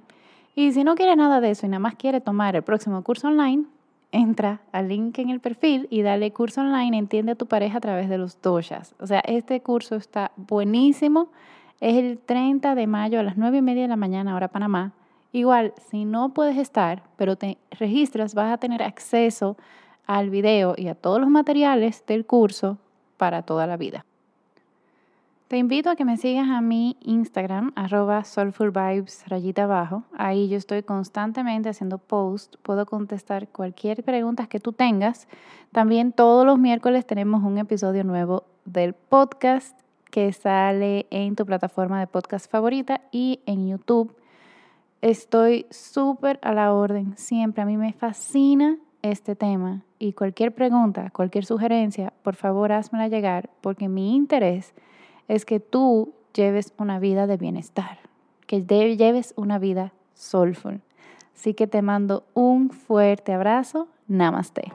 Y 0.54 0.72
si 0.72 0.84
no 0.84 0.94
quiere 0.94 1.16
nada 1.16 1.40
de 1.40 1.50
eso 1.50 1.66
y 1.66 1.68
nada 1.68 1.80
más 1.80 1.96
quiere 1.96 2.20
tomar 2.20 2.54
el 2.54 2.62
próximo 2.62 3.02
curso 3.02 3.26
online, 3.26 3.64
entra 4.12 4.60
al 4.70 4.88
link 4.88 5.18
en 5.18 5.30
el 5.30 5.40
perfil 5.40 5.88
y 5.90 6.02
dale 6.02 6.32
curso 6.32 6.60
online, 6.60 6.96
entiende 6.96 7.32
a 7.32 7.34
tu 7.34 7.46
pareja 7.46 7.78
a 7.78 7.80
través 7.80 8.08
de 8.08 8.16
los 8.16 8.40
doshas. 8.40 8.94
O 9.00 9.06
sea, 9.08 9.18
este 9.20 9.60
curso 9.62 9.96
está 9.96 10.30
buenísimo. 10.36 11.30
Es 11.80 11.96
el 11.96 12.18
30 12.18 12.76
de 12.76 12.86
mayo 12.86 13.18
a 13.18 13.24
las 13.24 13.36
9 13.36 13.58
y 13.58 13.62
media 13.62 13.82
de 13.82 13.88
la 13.88 13.96
mañana, 13.96 14.36
hora 14.36 14.46
Panamá. 14.46 14.92
Igual, 15.32 15.74
si 15.90 16.04
no 16.04 16.28
puedes 16.30 16.56
estar, 16.56 17.02
pero 17.16 17.34
te 17.34 17.58
registras, 17.72 18.34
vas 18.34 18.52
a 18.52 18.58
tener 18.58 18.80
acceso 18.80 19.56
al 20.06 20.30
video 20.30 20.74
y 20.76 20.86
a 20.86 20.94
todos 20.94 21.20
los 21.20 21.30
materiales 21.30 22.04
del 22.06 22.24
curso 22.24 22.78
para 23.16 23.42
toda 23.42 23.66
la 23.66 23.76
vida. 23.76 24.04
Te 25.48 25.56
invito 25.56 25.88
a 25.88 25.96
que 25.96 26.04
me 26.04 26.18
sigas 26.18 26.46
a 26.50 26.60
mi 26.60 26.98
Instagram, 27.00 27.72
arroba 27.74 28.22
soulfulvibes, 28.22 29.26
rayita 29.28 29.64
abajo. 29.64 30.02
Ahí 30.12 30.46
yo 30.50 30.58
estoy 30.58 30.82
constantemente 30.82 31.70
haciendo 31.70 31.96
posts. 31.96 32.58
Puedo 32.58 32.84
contestar 32.84 33.48
cualquier 33.48 34.04
pregunta 34.04 34.46
que 34.46 34.60
tú 34.60 34.74
tengas. 34.74 35.26
También 35.72 36.12
todos 36.12 36.44
los 36.44 36.58
miércoles 36.58 37.06
tenemos 37.06 37.42
un 37.42 37.56
episodio 37.56 38.04
nuevo 38.04 38.44
del 38.66 38.92
podcast 38.92 39.80
que 40.10 40.30
sale 40.34 41.06
en 41.08 41.34
tu 41.34 41.46
plataforma 41.46 41.98
de 41.98 42.06
podcast 42.08 42.50
favorita 42.50 43.00
y 43.10 43.40
en 43.46 43.68
YouTube. 43.68 44.14
Estoy 45.00 45.64
súper 45.70 46.38
a 46.42 46.52
la 46.52 46.74
orden 46.74 47.16
siempre. 47.16 47.62
A 47.62 47.66
mí 47.66 47.78
me 47.78 47.94
fascina 47.94 48.76
este 49.00 49.34
tema 49.34 49.82
y 49.98 50.12
cualquier 50.12 50.54
pregunta, 50.54 51.08
cualquier 51.08 51.46
sugerencia, 51.46 52.12
por 52.22 52.34
favor 52.34 52.70
házmela 52.70 53.08
llegar 53.08 53.48
porque 53.62 53.88
mi 53.88 54.14
interés 54.14 54.74
es 55.28 55.44
que 55.44 55.60
tú 55.60 56.14
lleves 56.34 56.72
una 56.78 56.98
vida 56.98 57.26
de 57.26 57.36
bienestar, 57.36 57.98
que 58.46 58.62
lleves 58.62 59.34
una 59.36 59.58
vida 59.58 59.92
soulful. 60.14 60.80
Así 61.36 61.54
que 61.54 61.66
te 61.66 61.82
mando 61.82 62.24
un 62.34 62.70
fuerte 62.70 63.32
abrazo. 63.32 63.86
Namaste. 64.08 64.72